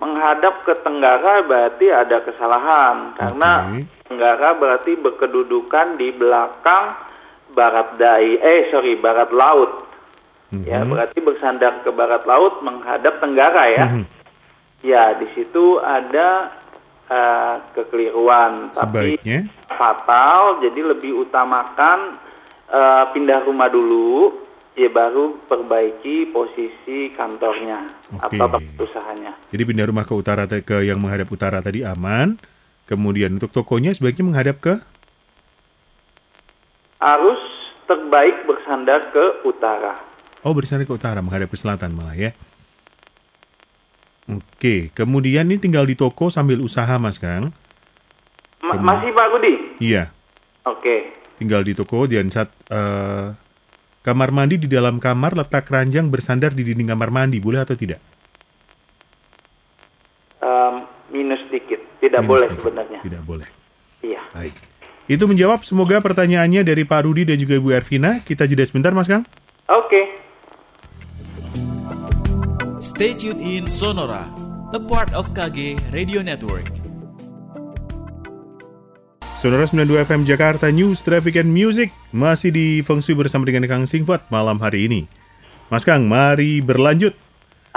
Menghadap 0.03 0.67
ke 0.67 0.75
tenggara 0.83 1.47
berarti 1.47 1.87
ada 1.87 2.27
kesalahan 2.27 3.15
karena 3.15 3.51
tenggara 4.03 4.51
berarti 4.59 4.99
berkedudukan 4.99 5.95
di 5.95 6.11
belakang 6.11 6.91
barat 7.55 7.95
dai. 7.95 8.35
Eh 8.35 8.67
sorry 8.67 8.99
barat 8.99 9.31
laut. 9.31 9.87
Ya 10.67 10.83
Mhm. 10.83 10.91
berarti 10.91 11.17
bersandar 11.23 11.79
ke 11.87 11.91
barat 11.95 12.27
laut 12.27 12.59
menghadap 12.67 13.23
tenggara 13.23 13.63
ya. 13.71 13.85
Mhm. 13.87 14.03
Ya 14.83 15.15
di 15.15 15.31
situ 15.39 15.79
ada 15.79 16.51
eh, 17.07 17.55
kekeliruan 17.71 18.75
tapi 18.75 19.15
Sebaiknya 19.15 19.47
fatal 19.71 20.59
jadi 20.59 20.91
lebih 20.91 21.23
utamakan 21.23 22.19
eh, 22.67 23.03
pindah 23.15 23.47
rumah 23.47 23.71
dulu 23.71 24.46
ya 24.77 24.89
baru 24.93 25.41
perbaiki 25.49 26.29
posisi 26.29 27.09
kantornya 27.17 27.89
Oke. 28.13 28.37
atau 28.37 28.45
tempat 28.45 28.61
usahanya. 28.77 29.33
Jadi 29.49 29.63
pindah 29.65 29.89
rumah 29.89 30.05
ke 30.05 30.13
utara 30.13 30.45
ke 30.45 30.85
yang 30.85 31.01
menghadap 31.01 31.25
utara 31.33 31.57
tadi 31.65 31.81
aman. 31.81 32.37
Kemudian 32.87 33.35
untuk 33.35 33.51
tokonya 33.51 33.91
sebaiknya 33.91 34.31
menghadap 34.31 34.63
ke 34.63 34.79
Harus 36.97 37.41
terbaik 37.85 38.47
bersandar 38.47 39.11
ke 39.13 39.45
utara. 39.45 40.01
Oh, 40.41 40.53
bersandar 40.55 40.87
ke 40.87 40.93
utara, 40.95 41.19
menghadap 41.21 41.51
ke 41.51 41.57
selatan 41.57 41.93
malah 41.93 42.17
ya. 42.17 42.31
Oke, 44.27 44.91
kemudian 44.91 45.47
ini 45.47 45.61
tinggal 45.61 45.87
di 45.87 45.95
toko 45.95 46.27
sambil 46.27 46.59
usaha, 46.59 46.97
Mas 46.99 47.15
Kang. 47.21 47.53
Ma- 48.65 48.75
Kem- 48.75 48.83
masih 48.83 49.11
Pak 49.13 49.27
Budi? 49.29 49.53
Iya, 49.79 50.11
Oke. 50.67 51.15
tinggal 51.39 51.61
di 51.63 51.77
toko 51.77 52.09
dan 52.09 52.27
saat 52.33 52.49
eh, 52.67 53.37
kamar 54.07 54.31
mandi 54.31 54.55
di 54.55 54.71
dalam 54.71 55.03
kamar 55.03 55.35
letak 55.35 55.67
keranjang 55.67 56.07
bersandar 56.07 56.55
di 56.55 56.63
dinding 56.63 56.87
kamar 56.87 57.11
mandi, 57.11 57.43
boleh 57.43 57.59
atau 57.59 57.75
tidak? 57.75 57.99
Em, 60.39 60.75
minus 61.11 61.43
dikit. 61.51 61.83
Tidak 61.99 62.23
Minus 62.23 62.29
boleh 62.31 62.47
sedikit. 62.47 62.61
sebenarnya. 62.63 62.99
Tidak 63.03 63.21
boleh. 63.27 63.47
Iya. 63.99 64.21
Baik. 64.31 64.55
Itu 65.07 65.23
menjawab 65.25 65.63
semoga 65.63 65.99
pertanyaannya 65.99 66.63
dari 66.63 66.83
Pak 66.83 67.03
Rudi 67.03 67.27
dan 67.27 67.35
juga 67.35 67.57
Ibu 67.57 67.69
Ervina. 67.73 68.19
Kita 68.21 68.47
jeda 68.47 68.63
sebentar, 68.63 68.95
Mas 68.95 69.11
Kang. 69.11 69.27
Oke. 69.67 70.01
Stay 72.77 73.11
tuned 73.11 73.41
in 73.41 73.67
Sonora, 73.67 74.29
a 74.71 74.79
part 74.79 75.11
of 75.11 75.33
KG 75.33 75.75
Radio 75.91 76.21
Network. 76.21 76.76
Saudara 79.37 79.69
92 79.69 80.01
FM 80.09 80.21
Jakarta 80.25 80.73
News 80.73 81.05
Traffic 81.05 81.37
and 81.37 81.53
Music 81.53 81.93
masih 82.09 82.49
di 82.49 82.81
Feng 82.81 83.05
Shui 83.05 83.13
bersama 83.13 83.45
dengan 83.45 83.69
Kang 83.69 83.85
Singfat 83.85 84.25
malam 84.33 84.57
hari 84.57 84.89
ini. 84.89 85.05
Mas 85.69 85.85
Kang, 85.85 86.09
mari 86.09 86.57
berlanjut. 86.57 87.13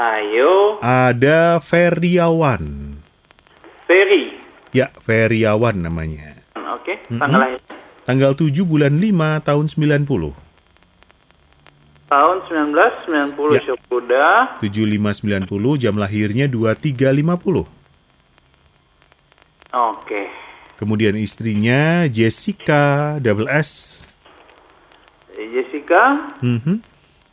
Ayo, 0.00 0.80
Ada 0.80 1.60
Feriawan. 1.60 2.96
Ferry. 3.84 4.40
Ya, 4.72 4.88
Feriawan 5.04 5.84
namanya. 5.84 6.40
Oke, 6.80 6.96
tanggal 7.12 7.36
lahir. 7.36 7.60
Tanggal 8.08 8.32
7 8.32 8.64
bulan 8.64 8.96
5 8.96 9.44
tahun 9.44 9.68
90. 9.68 10.32
Tahun 12.08 12.36
1990 12.48 13.52
Ya. 13.52 13.62
Syukuda. 13.68 14.26
7590 14.64 15.76
jam 15.76 15.94
lahirnya 16.00 16.48
2350. 16.48 17.68
Oke. 19.70 20.22
Kemudian 20.80 21.12
istrinya 21.14 22.08
Jessica 22.08 23.20
double 23.20 23.52
S. 23.52 24.00
Jessica, 25.36 26.32
Mhm. 26.40 26.80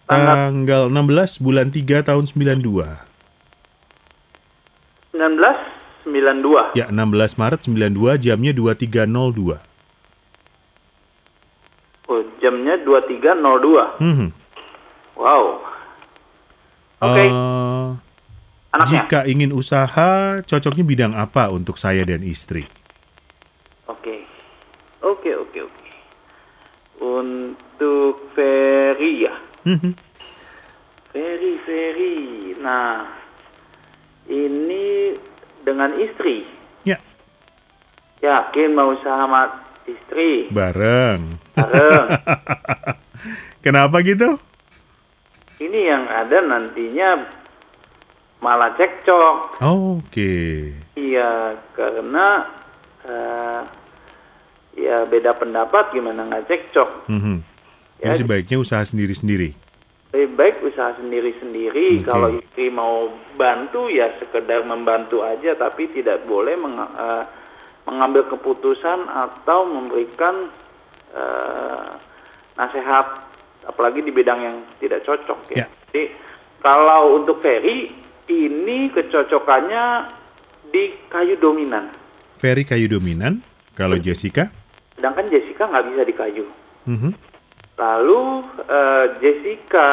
Tanggal- 0.04 0.36
Tanggal 0.52 0.82
16 0.88 1.40
bulan 1.40 1.68
3 1.68 2.00
tahun 2.00 2.28
92. 2.28 3.04
1992. 5.14 6.72
Ya, 6.76 6.88
16 6.88 7.36
Maret 7.36 7.64
92 7.64 8.16
jamnya 8.16 8.52
2302. 8.52 9.60
Oh, 12.08 12.24
jamnya 12.40 12.80
2302. 12.80 13.84
Mhm. 14.00 14.30
Wow. 15.20 15.46
Oke, 16.98 17.26
Eh, 17.28 17.88
anaknya. 18.72 18.88
jika 18.88 19.20
ingin 19.28 19.52
usaha, 19.52 20.40
cocoknya 20.42 20.84
bidang 20.84 21.14
apa 21.14 21.52
untuk 21.52 21.76
saya 21.76 22.02
dan 22.08 22.24
istri? 22.24 22.66
Oke. 25.36 25.60
Oke, 25.60 25.68
oke. 25.68 25.90
Untuk 26.98 28.32
Ferry 28.34 29.28
ya. 29.28 29.36
Mhm. 29.68 29.92
Ferry, 31.12 31.54
Ferry. 31.62 32.18
Nah, 32.58 33.06
ini 34.26 35.13
dengan 35.62 35.92
istri. 36.00 36.48
Ya, 36.84 36.98
Yakin 38.18 38.72
mau 38.72 38.96
usaha 38.96 39.13
sama 39.20 39.68
istri? 39.84 40.48
bareng. 40.50 41.36
Bareng. 41.54 42.08
Kenapa 43.66 44.00
gitu? 44.02 44.40
ini 45.58 45.90
yang 45.90 46.06
ada 46.06 46.38
nantinya 46.40 47.26
malah 48.40 48.78
cekcok. 48.78 49.58
Oke. 49.60 50.70
Iya, 50.94 51.58
karena 51.74 52.46
eh, 53.04 53.62
ya 54.78 55.04
beda 55.10 55.34
pendapat 55.34 55.90
gimana 55.92 56.30
nggak 56.30 56.46
cekcok. 56.46 57.10
Mhm. 57.10 57.36
Ya, 57.98 58.13
Jadi 58.13 58.22
sebaiknya 58.22 58.58
usaha 58.62 58.84
sendiri-sendiri. 58.86 59.50
Lebih 60.13 60.30
baik 60.38 60.56
usaha 60.62 60.94
sendiri-sendiri. 61.02 62.00
Oke. 62.00 62.06
Kalau 62.06 62.30
istri 62.38 62.70
mau 62.70 63.10
bantu 63.34 63.90
ya 63.90 64.13
sekedar 64.22 64.62
membantu 64.63 65.26
aja, 65.26 65.58
tapi 65.58 65.90
tidak 65.92 66.24
boleh 66.30 66.54
meng- 66.56 66.94
eh, 66.94 67.24
mengambil 67.90 68.30
keputusan 68.30 69.10
atau 69.10 69.66
memberikan 69.66 70.54
eh, 71.08 71.92
nasihat, 72.54 73.26
apalagi 73.66 74.06
di 74.06 74.12
bidang 74.13 74.40
yang 74.44 74.58
tidak 74.78 75.02
cocok 75.08 75.56
ya. 75.56 75.63
Ya. 75.63 75.66
Jadi 75.90 76.04
kalau 76.62 77.18
untuk 77.18 77.42
Ferry 77.42 77.90
ini 78.28 78.92
kecocokannya 78.92 79.86
di 80.68 81.08
kayu 81.08 81.40
dominan, 81.40 81.90
Ferry 82.38 82.68
kayu 82.68 82.86
dominan. 82.92 83.42
Kalau 83.74 83.98
Jessica? 83.98 84.50
Sedangkan 84.98 85.30
Jessica 85.30 85.70
nggak 85.70 85.88
bisa 85.94 86.02
di 86.04 86.14
kayu. 86.18 86.46
Mhm. 86.90 87.12
Lalu 87.78 88.22
eh, 88.66 89.06
Jessica, 89.22 89.90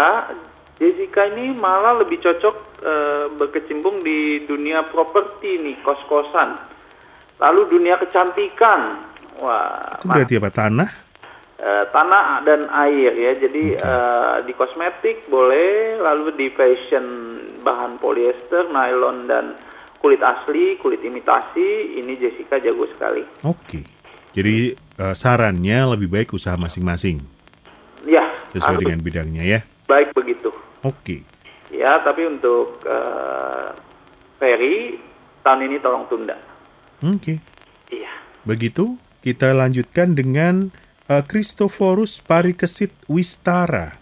Jessica 0.81 1.29
ini 1.29 1.53
malah 1.53 2.01
lebih 2.01 2.19
cocok 2.25 2.57
eh, 2.81 3.27
berkecimpung 3.37 4.01
di 4.01 4.49
dunia 4.49 4.88
properti 4.88 5.61
nih, 5.61 5.77
kos-kosan. 5.85 6.57
Lalu 7.38 7.77
dunia 7.77 8.01
kecantikan, 8.01 9.05
wah, 9.43 10.01
Itu 10.01 10.09
berarti 10.09 10.35
apa? 10.40 10.51
Tanah? 10.51 10.90
eh, 11.64 11.85
tanah 11.93 12.45
dan 12.45 12.69
air 12.73 13.12
ya. 13.14 13.33
Jadi 13.37 13.64
Oke. 13.77 13.85
eh, 13.85 14.37
di 14.49 14.53
kosmetik 14.57 15.29
boleh, 15.29 16.01
lalu 16.01 16.35
di 16.37 16.47
fashion 16.53 17.07
bahan 17.64 17.97
polyester, 18.01 18.69
nylon 18.69 19.25
dan 19.29 19.57
kulit 20.05 20.21
asli, 20.21 20.77
kulit 20.81 21.01
imitasi, 21.01 21.97
ini 21.97 22.17
Jessica 22.21 22.61
jago 22.61 22.85
sekali. 22.93 23.25
Oke. 23.45 23.93
Jadi 24.35 24.75
eh, 24.75 25.14
sarannya 25.14 25.94
lebih 25.94 26.11
baik 26.11 26.35
usaha 26.35 26.55
masing-masing 26.55 27.23
Ya, 28.05 28.20
sesuai 28.53 28.85
dengan 28.85 29.01
bidangnya 29.01 29.42
ya. 29.42 29.61
baik 29.85 30.12
begitu. 30.12 30.53
Oke. 30.83 31.25
Ya, 31.70 32.03
tapi 32.03 32.27
untuk 32.27 32.83
eh, 32.85 33.68
Ferry 34.37 35.01
tahun 35.40 35.61
ini 35.64 35.77
tolong 35.81 36.05
tunda. 36.07 36.37
Oke. 37.01 37.40
Iya. 37.88 38.12
Begitu 38.44 39.01
kita 39.20 39.57
lanjutkan 39.57 40.12
dengan 40.12 40.68
eh, 41.07 41.23
Christophorus 41.25 42.20
parikesit 42.20 42.92
wistara. 43.09 43.97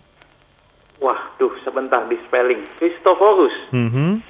Wah, 0.99 1.35
duh 1.37 1.55
sebentar 1.63 2.07
di 2.07 2.19
spelling. 2.27 2.63
Christophorus. 2.79 3.55
Mhm. 3.71 4.23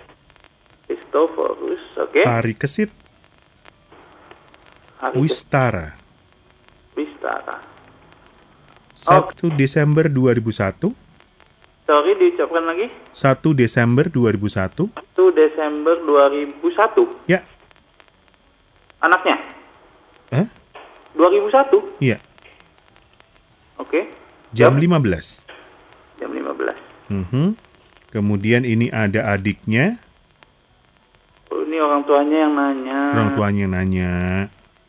Christophorus, 0.89 1.81
oke. 1.97 2.21
Parikesit 2.25 2.91
Hari 2.93 3.02
wistara. 5.11 5.99
Wistara. 6.95 7.59
1 8.95 9.51
Desember 9.51 10.07
2001. 10.07 10.95
Sorry, 11.83 12.15
diucapkan 12.15 12.63
lagi. 12.63 12.87
1 13.11 13.51
Desember 13.53 14.07
2001. 14.07 14.95
1 14.95 15.35
Desember 15.35 15.99
2001. 15.99 17.11
Ya. 17.27 17.43
Anaknya? 19.03 19.37
Eh? 20.31 20.47
2001? 21.19 21.83
Iya. 21.99 22.23
Oke. 23.77 24.07
Jam 24.55 24.79
15. 24.79 25.43
Jam 26.23 26.31
15. 26.31 26.79
Mhm. 27.11 27.59
Kemudian 28.13 28.63
ini 28.63 28.93
ada 28.93 29.33
adiknya, 29.33 29.97
Oh, 31.49 31.65
ini 31.65 31.81
orang 31.81 32.05
tuanya 32.05 32.37
yang 32.47 32.55
nanya. 32.55 32.99
orang 33.11 33.29
tuanya 33.35 33.67
nanya. 33.67 34.13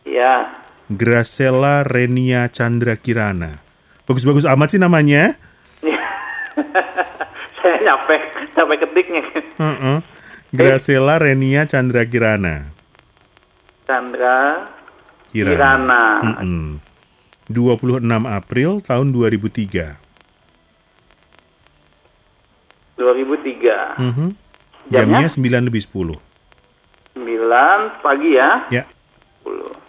Ya. 0.03 0.59
Gracella 0.91 1.87
Renia 1.87 2.51
Chandra 2.51 2.99
Kirana. 2.99 3.63
Bagus-bagus 4.03 4.43
amat 4.43 4.75
sih 4.75 4.81
namanya. 4.81 5.39
Saya 7.63 7.75
nyampe, 7.79 8.15
nyampe 8.55 8.75
ketiknya. 8.83 9.23
Heeh. 9.57 9.97
Gracella 10.51 11.15
Renia 11.17 11.63
Chandra 11.65 12.03
Kirana. 12.03 12.69
Chandra 13.87 14.67
Kirana. 15.31 15.55
Kirana. 15.55 16.03
Mm-mm. 16.21 16.83
26 17.49 18.03
April 18.27 18.79
tahun 18.83 19.07
2003. 19.15 19.99
2003. 22.99 23.99
Mhm. 23.99 24.27
Jamnya? 24.91 25.25
Jamnya 25.25 25.29
9 25.31 25.63
lebih 25.67 25.81
10. 25.83 26.19
9 27.15 28.03
pagi 28.03 28.29
ya. 28.35 28.67
Ya. 28.69 28.83
10. 29.47 29.82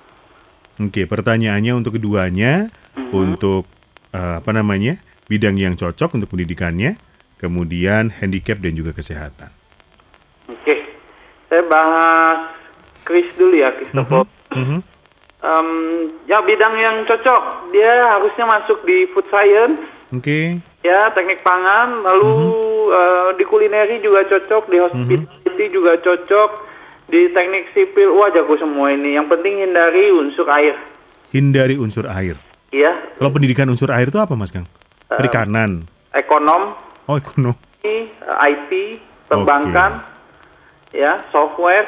Oke, 0.83 1.07
pertanyaannya 1.07 1.73
untuk 1.75 1.99
keduanya, 1.99 2.71
untuk 3.15 3.71
eh, 4.11 4.35
apa 4.43 4.51
namanya, 4.51 4.99
bidang 5.31 5.55
yang 5.55 5.79
cocok 5.79 6.19
untuk 6.19 6.35
pendidikannya, 6.35 6.99
kemudian 7.39 8.11
handicap 8.11 8.59
dan 8.59 8.75
juga 8.75 8.91
kesehatan. 8.91 9.51
Oke. 10.51 10.83
Saya 11.47 11.63
bahas 11.71 12.59
Chris 13.07 13.29
dulu 13.39 13.55
ya, 13.55 13.71
Christopher. 13.79 14.27
Mhm. 14.51 14.79
Em, 15.45 15.69
ya 16.25 16.41
bidang 16.41 16.75
yang 16.81 16.97
cocok, 17.05 17.69
dia 17.69 18.09
harusnya 18.17 18.49
masuk 18.49 18.81
di 18.89 19.05
food 19.13 19.29
science, 19.29 19.77
Oke, 20.15 20.57
ya 20.81 21.13
teknik 21.13 21.45
pangan, 21.45 22.01
lalu 22.01 22.33
eh, 22.89 23.29
di 23.37 23.45
kulineri 23.45 24.01
juga 24.01 24.25
cocok, 24.25 24.73
di 24.73 24.79
hospitality 24.81 25.65
juga 25.69 26.01
cocok, 26.01 26.51
di 27.05 27.29
teknik 27.31 27.71
sipil, 27.71 28.13
wah 28.13 28.29
jago 28.29 28.55
semua 28.55 28.91
ini. 28.91 29.15
Yang 29.15 29.27
penting 29.31 29.55
hindari 29.61 30.09
unsur 30.11 30.47
air, 30.49 30.77
hindari 31.31 31.77
unsur 31.77 32.07
air. 32.07 32.37
ya. 32.71 32.91
Kalau 33.15 33.31
pendidikan 33.31 33.69
unsur 33.69 33.89
air 33.89 34.07
itu 34.07 34.17
apa, 34.17 34.35
Mas 34.35 34.51
Kang? 34.51 34.67
Perikanan. 35.07 35.87
Ekonom, 36.11 36.75
Oh, 37.05 37.15
ekonomi. 37.15 37.55
eh, 37.83 38.09
IT, 38.43 38.71
perbankan, 39.27 40.03
ya, 40.91 41.23
software, 41.29 41.87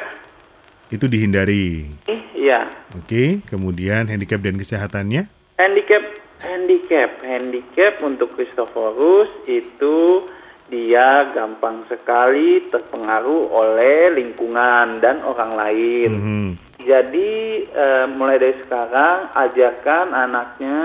Itu 0.87 1.07
dihindari. 1.07 1.91
eh, 2.05 2.21
ya. 2.33 2.71
Oke, 2.93 3.43
kemudian 3.43 4.07
handicap 4.07 4.39
dan 4.39 4.55
kesehatannya. 4.55 5.27
Handicap, 5.57 6.03
handicap, 6.39 7.09
handicap 7.19 7.93
untuk 7.99 8.31
Christophorus 8.31 9.27
itu 9.43 10.23
dia 10.67 11.31
gampang 11.31 11.87
sekali 11.87 12.67
terpengaruh 12.67 13.51
oleh 13.51 14.11
lingkungan 14.19 14.99
dan 14.99 15.23
orang 15.23 15.51
lain. 15.55 16.11
Mhm. 16.11 16.47
Jadi 16.83 17.31
eh, 17.67 18.05
mulai 18.11 18.39
dari 18.39 18.55
sekarang 18.63 19.31
ajarkan 19.31 20.11
anaknya 20.11 20.79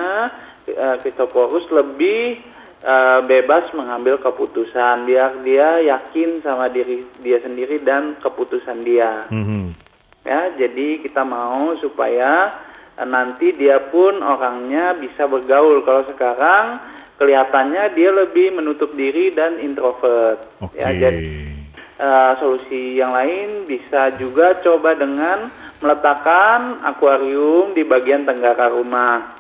eh, 0.67 0.97
Christophorus 1.03 1.67
lebih 1.75 2.39
eh, 2.83 3.21
bebas 3.27 3.75
mengambil 3.75 4.23
keputusan 4.23 5.07
biar 5.07 5.43
dia 5.43 5.83
yakin 5.83 6.43
sama 6.47 6.71
diri 6.71 7.03
dia 7.19 7.43
sendiri 7.43 7.83
dan 7.83 8.19
keputusan 8.23 8.87
dia. 8.87 9.27
Mhm. 9.31 9.75
Ya, 10.23 10.55
jadi 10.55 11.03
kita 11.03 11.27
mau 11.27 11.75
supaya 11.83 12.55
nanti 13.03 13.51
dia 13.59 13.91
pun 13.91 14.23
orangnya 14.23 14.95
bisa 14.95 15.27
bergaul. 15.27 15.83
Kalau 15.83 16.07
sekarang 16.07 16.79
kelihatannya 17.23 17.95
dia 17.95 18.11
lebih 18.11 18.59
menutup 18.59 18.91
diri 18.99 19.31
dan 19.31 19.63
introvert. 19.63 20.43
Oke. 20.59 20.75
Ya, 20.75 20.91
jadi 20.91 21.55
eh, 22.03 22.33
solusi 22.43 22.99
yang 22.99 23.15
lain 23.15 23.71
bisa 23.71 24.11
juga 24.19 24.59
coba 24.59 24.99
dengan 24.99 25.47
meletakkan 25.79 26.83
akuarium 26.83 27.79
di 27.79 27.87
bagian 27.87 28.27
tenggara 28.27 28.75
rumah. 28.75 29.39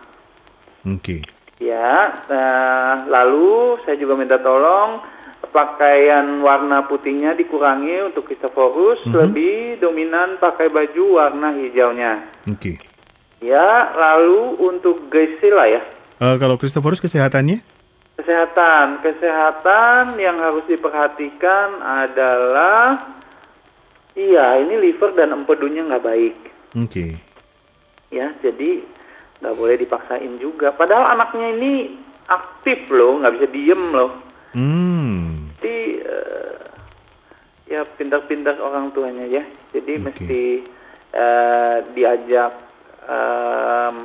Oke. 0.86 1.26
Ya, 1.58 2.22
eh, 2.30 2.94
lalu 3.10 3.82
saya 3.82 3.98
juga 3.98 4.14
minta 4.14 4.38
tolong 4.38 5.02
pakaian 5.50 6.38
warna 6.38 6.86
putihnya 6.86 7.34
dikurangi 7.34 8.08
untuk 8.14 8.30
Christophorus, 8.30 9.02
lebih 9.10 9.82
dominan 9.82 10.38
pakai 10.38 10.70
baju 10.70 11.18
warna 11.18 11.50
hijaunya. 11.58 12.30
Oke. 12.46 12.78
Ya, 13.42 13.90
lalu 13.98 14.54
untuk 14.62 15.10
Gisela 15.10 15.66
ya, 15.66 15.82
Eh, 16.22 16.36
kalau 16.38 16.54
Christophorus 16.54 17.02
kesehatannya? 17.02 17.82
kesehatan, 18.12 19.02
kesehatan 19.02 20.14
yang 20.14 20.38
harus 20.38 20.62
diperhatikan 20.70 21.82
adalah, 21.82 23.18
iya 24.14 24.62
ini 24.62 24.78
liver 24.78 25.10
dan 25.12 25.34
empedunya 25.34 25.82
nggak 25.82 26.04
baik. 26.04 26.36
Oke. 26.72 27.18
ya 28.08 28.28
jadi 28.38 28.84
nggak 29.40 29.56
boleh 29.56 29.74
dipaksain 29.74 30.36
juga 30.36 30.68
padahal 30.70 31.08
anaknya 31.10 31.48
ini 31.50 31.72
aktif 32.28 32.84
loh 32.88 33.18
nggak 33.18 33.34
bisa 33.34 33.46
diem 33.48 33.82
loh 33.88 34.10
Hmm. 34.52 35.48
jadi 35.56 35.76
eh, 35.98 36.60
ya 37.66 37.80
pintar-pintar 37.90 38.60
orang 38.60 38.92
tuanya 38.92 39.24
ya 39.26 39.42
jadi 39.72 39.96
Oke. 39.96 40.04
mesti 40.06 40.42
eh, 41.10 41.76
diajak 41.90 42.52
em, 43.02 43.96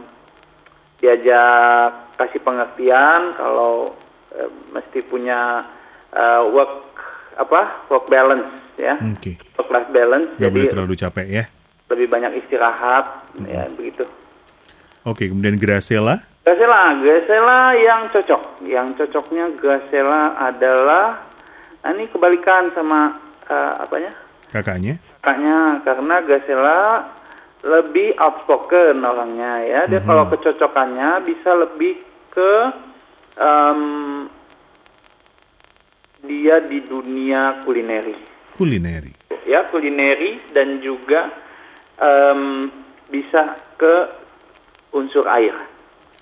diajak 0.97 2.17
kasih 2.17 2.41
pengertian 2.41 3.37
kalau 3.37 3.93
eh, 4.33 4.49
mesti 4.73 5.05
punya 5.05 5.65
eh, 6.13 6.43
work 6.49 6.97
apa 7.37 7.85
work 7.93 8.09
balance 8.09 8.49
ya 8.81 8.97
Oke. 8.97 9.37
work 9.57 9.69
life 9.69 9.91
balance 9.93 10.29
boleh 10.37 10.49
jadi 10.49 10.73
terlalu 10.73 10.93
capek 10.97 11.27
ya. 11.29 11.43
lebih 11.93 12.07
banyak 12.09 12.43
istirahat 12.43 13.29
ya 13.45 13.69
begitu 13.73 14.05
Oke, 15.07 15.31
kemudian 15.31 15.55
Gracella. 15.55 16.19
Gracella, 16.43 16.99
Gracella 16.99 17.71
yang 17.79 18.11
cocok. 18.11 18.59
Yang 18.67 18.87
cocoknya 18.99 19.55
Gracella 19.55 20.35
adalah 20.35 21.23
nah 21.79 21.95
ini 21.95 22.11
kebalikan 22.11 22.75
sama 22.75 23.15
eh, 23.47 23.73
apanya? 23.87 24.11
Kakaknya. 24.51 24.99
Kakaknya 25.23 25.79
karena 25.87 26.15
Gracella 26.27 26.79
lebih 27.67 28.15
outspoken 28.15 29.03
orangnya 29.03 29.53
ya. 29.61 29.81
Dia 29.85 29.99
kalau 30.01 30.31
kecocokannya 30.31 31.27
bisa 31.27 31.51
lebih 31.51 31.99
ke 32.31 32.53
em, 33.35 33.81
dia 36.23 36.63
di 36.63 36.79
dunia 36.81 37.61
kulineri. 37.67 38.15
Kulineri. 38.55 39.11
Ya, 39.43 39.67
kulineri 39.67 40.39
dan 40.55 40.79
juga 40.79 41.27
em, 41.99 42.71
bisa 43.11 43.59
ke 43.75 43.95
unsur 44.95 45.27
air. 45.27 45.53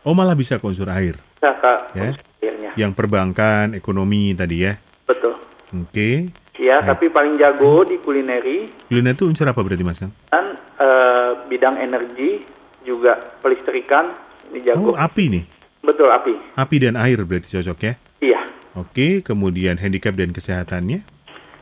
Oh, 0.05 0.13
malah 0.13 0.33
bisa 0.33 0.57
ke 0.57 0.65
unsur 0.65 0.89
air. 0.89 1.15
Bisa 1.37 1.49
ke 1.61 1.73
Ya. 1.93 2.09
unsur 2.11 2.25
airnya. 2.41 2.71
Yang 2.75 2.91
perbankan, 2.97 3.77
ekonomi 3.77 4.33
tadi 4.33 4.65
ya. 4.65 4.73
Betul. 5.05 5.37
Oke. 5.73 6.29
Ya, 6.55 6.79
tapi 6.79 7.11
paling 7.11 7.35
jago 7.35 7.83
di 7.83 7.99
kulineri 7.99 8.87
Kuliner 8.87 9.11
itu 9.11 9.27
unsur 9.27 9.43
apa 9.43 9.59
berarti 9.59 9.83
Mas 9.83 9.99
dan 9.99 10.55
eh, 10.75 11.31
bidang 11.47 11.75
energi 11.77 12.43
juga 12.83 13.17
pelistrikan 13.39 14.13
ini 14.49 14.61
Oh, 14.61 14.63
jago. 14.63 14.91
api 14.93 15.23
nih. 15.31 15.43
Betul 15.81 16.09
api. 16.09 16.33
Api 16.57 16.75
dan 16.81 16.95
air 16.97 17.21
berarti 17.21 17.55
cocok 17.55 17.79
ya. 17.81 17.93
Iya. 18.21 18.41
Oke, 18.75 19.21
kemudian 19.21 19.77
handicap 19.77 20.17
dan 20.17 20.33
kesehatannya. 20.33 21.05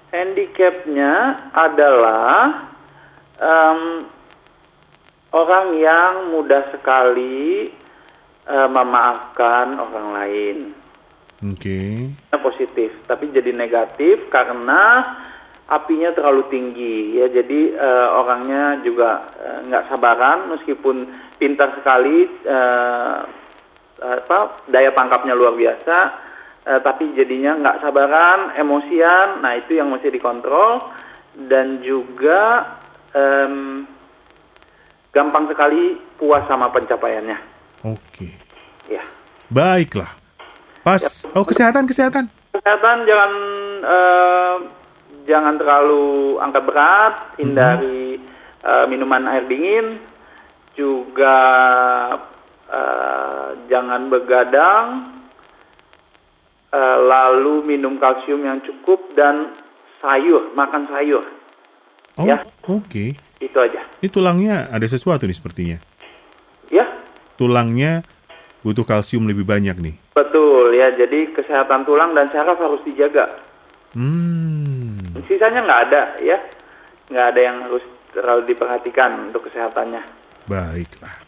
Handicapnya 0.10 1.14
adalah 1.52 2.70
em, 3.38 4.08
orang 5.34 5.66
yang 5.78 6.14
mudah 6.32 6.70
sekali 6.72 7.70
eh, 8.44 8.68
memaafkan 8.70 9.78
orang 9.78 10.08
lain. 10.14 10.58
Oke. 11.44 12.08
positif, 12.40 12.92
tapi 13.04 13.32
jadi 13.32 13.52
negatif 13.52 14.28
karena 14.28 15.04
apinya 15.68 16.12
terlalu 16.12 16.44
tinggi 16.52 17.20
ya. 17.20 17.28
Jadi 17.32 17.76
eh, 17.76 18.08
orangnya 18.12 18.84
juga 18.84 19.32
eh, 19.40 19.60
nggak 19.70 19.88
sabaran 19.88 20.52
meskipun 20.58 21.08
pintar 21.40 21.76
sekali 21.80 22.28
eh, 22.44 23.20
apa 24.04 24.68
daya 24.68 24.92
tangkapnya 24.92 25.32
luar 25.32 25.56
biasa, 25.56 25.98
eh, 26.68 26.80
tapi 26.84 27.16
jadinya 27.16 27.56
nggak 27.56 27.80
sabaran, 27.80 28.40
emosian. 28.60 29.40
Nah 29.40 29.56
itu 29.56 29.80
yang 29.80 29.88
mesti 29.88 30.12
dikontrol 30.12 30.84
dan 31.34 31.82
juga 31.82 32.76
em, 33.16 33.88
gampang 35.10 35.50
sekali 35.50 35.98
puas 36.20 36.46
sama 36.46 36.70
pencapaiannya. 36.70 37.38
Oke. 37.88 38.30
Ya. 38.92 39.02
Baiklah. 39.50 40.14
Pas. 40.84 41.24
Oh, 41.32 41.48
kesehatan, 41.48 41.88
kesehatan. 41.88 42.28
kesehatan 42.54 42.98
jangan 43.08 43.32
eh, 43.82 44.56
jangan 45.24 45.56
terlalu 45.56 46.38
angkat 46.38 46.64
berat, 46.64 47.14
hindari 47.38 48.20
eh, 48.60 48.86
minuman 48.88 49.28
air 49.28 49.44
dingin, 49.44 50.00
juga 50.74 51.38
eh, 52.66 53.48
jangan 53.68 54.08
begadang, 54.08 54.86
eh, 56.70 56.98
lalu 57.02 57.64
minum 57.66 57.98
kalsium 57.98 58.42
yang 58.42 58.60
cukup 58.62 59.14
dan 59.14 59.52
sayur, 60.00 60.52
makan 60.54 60.88
sayur, 60.88 61.24
Oh, 62.14 62.24
Ya. 62.24 62.46
oke. 62.64 63.16
itu 63.40 63.58
aja. 63.58 63.82
Ini 64.00 64.08
tulangnya 64.08 64.70
ada 64.70 64.86
sesuatu 64.86 65.26
nih 65.26 65.34
sepertinya. 65.34 65.78
Ya, 66.70 66.86
Tulangnya 67.34 68.06
butuh 68.62 68.84
kalsium 68.84 69.26
lebih 69.26 69.44
banyak 69.44 69.76
nih. 69.76 69.96
betul 70.14 70.72
ya. 70.72 70.94
Jadi 70.94 71.34
kesehatan 71.34 71.84
tulang 71.84 72.14
dan 72.14 72.30
saraf 72.30 72.56
harus 72.56 72.80
dijaga. 72.84 73.42
Hmm. 73.94 74.93
Sisanya 75.30 75.62
nggak 75.62 75.82
ada 75.90 76.02
ya, 76.22 76.38
nggak 77.10 77.26
ada 77.36 77.40
yang 77.42 77.58
harus 77.70 77.84
terlalu 78.14 78.54
diperhatikan 78.54 79.30
untuk 79.30 79.50
kesehatannya. 79.50 80.02
Baiklah. 80.50 81.24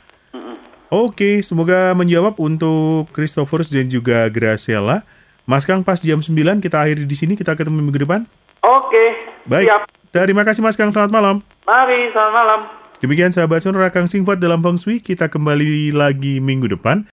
Oke, 0.94 1.42
semoga 1.42 1.98
menjawab 1.98 2.38
untuk 2.38 3.10
Christophorus 3.12 3.74
dan 3.74 3.90
juga 3.90 4.30
Graciela. 4.30 5.02
Mas 5.46 5.66
Kang 5.66 5.82
pas 5.82 5.98
jam 5.98 6.22
9 6.22 6.32
kita 6.62 6.78
akhiri 6.82 7.10
di 7.10 7.18
sini, 7.18 7.34
kita 7.34 7.58
ketemu 7.58 7.82
minggu 7.82 8.06
depan. 8.06 8.26
Oke, 8.62 9.06
Baik. 9.50 9.66
siap. 9.70 9.82
Terima 10.14 10.48
kasih 10.48 10.64
Mas 10.64 10.78
Kang, 10.78 10.94
selamat 10.94 11.12
malam. 11.12 11.36
Mari, 11.68 12.14
selamat 12.14 12.34
malam. 12.34 12.60
Demikian 13.04 13.36
sahabat 13.36 13.60
sonora 13.60 13.92
Kang 13.92 14.08
Singfat 14.08 14.40
dalam 14.40 14.64
Feng 14.64 14.80
Shui, 14.80 15.04
kita 15.04 15.28
kembali 15.28 15.92
lagi 15.92 16.40
minggu 16.40 16.72
depan. 16.72 17.04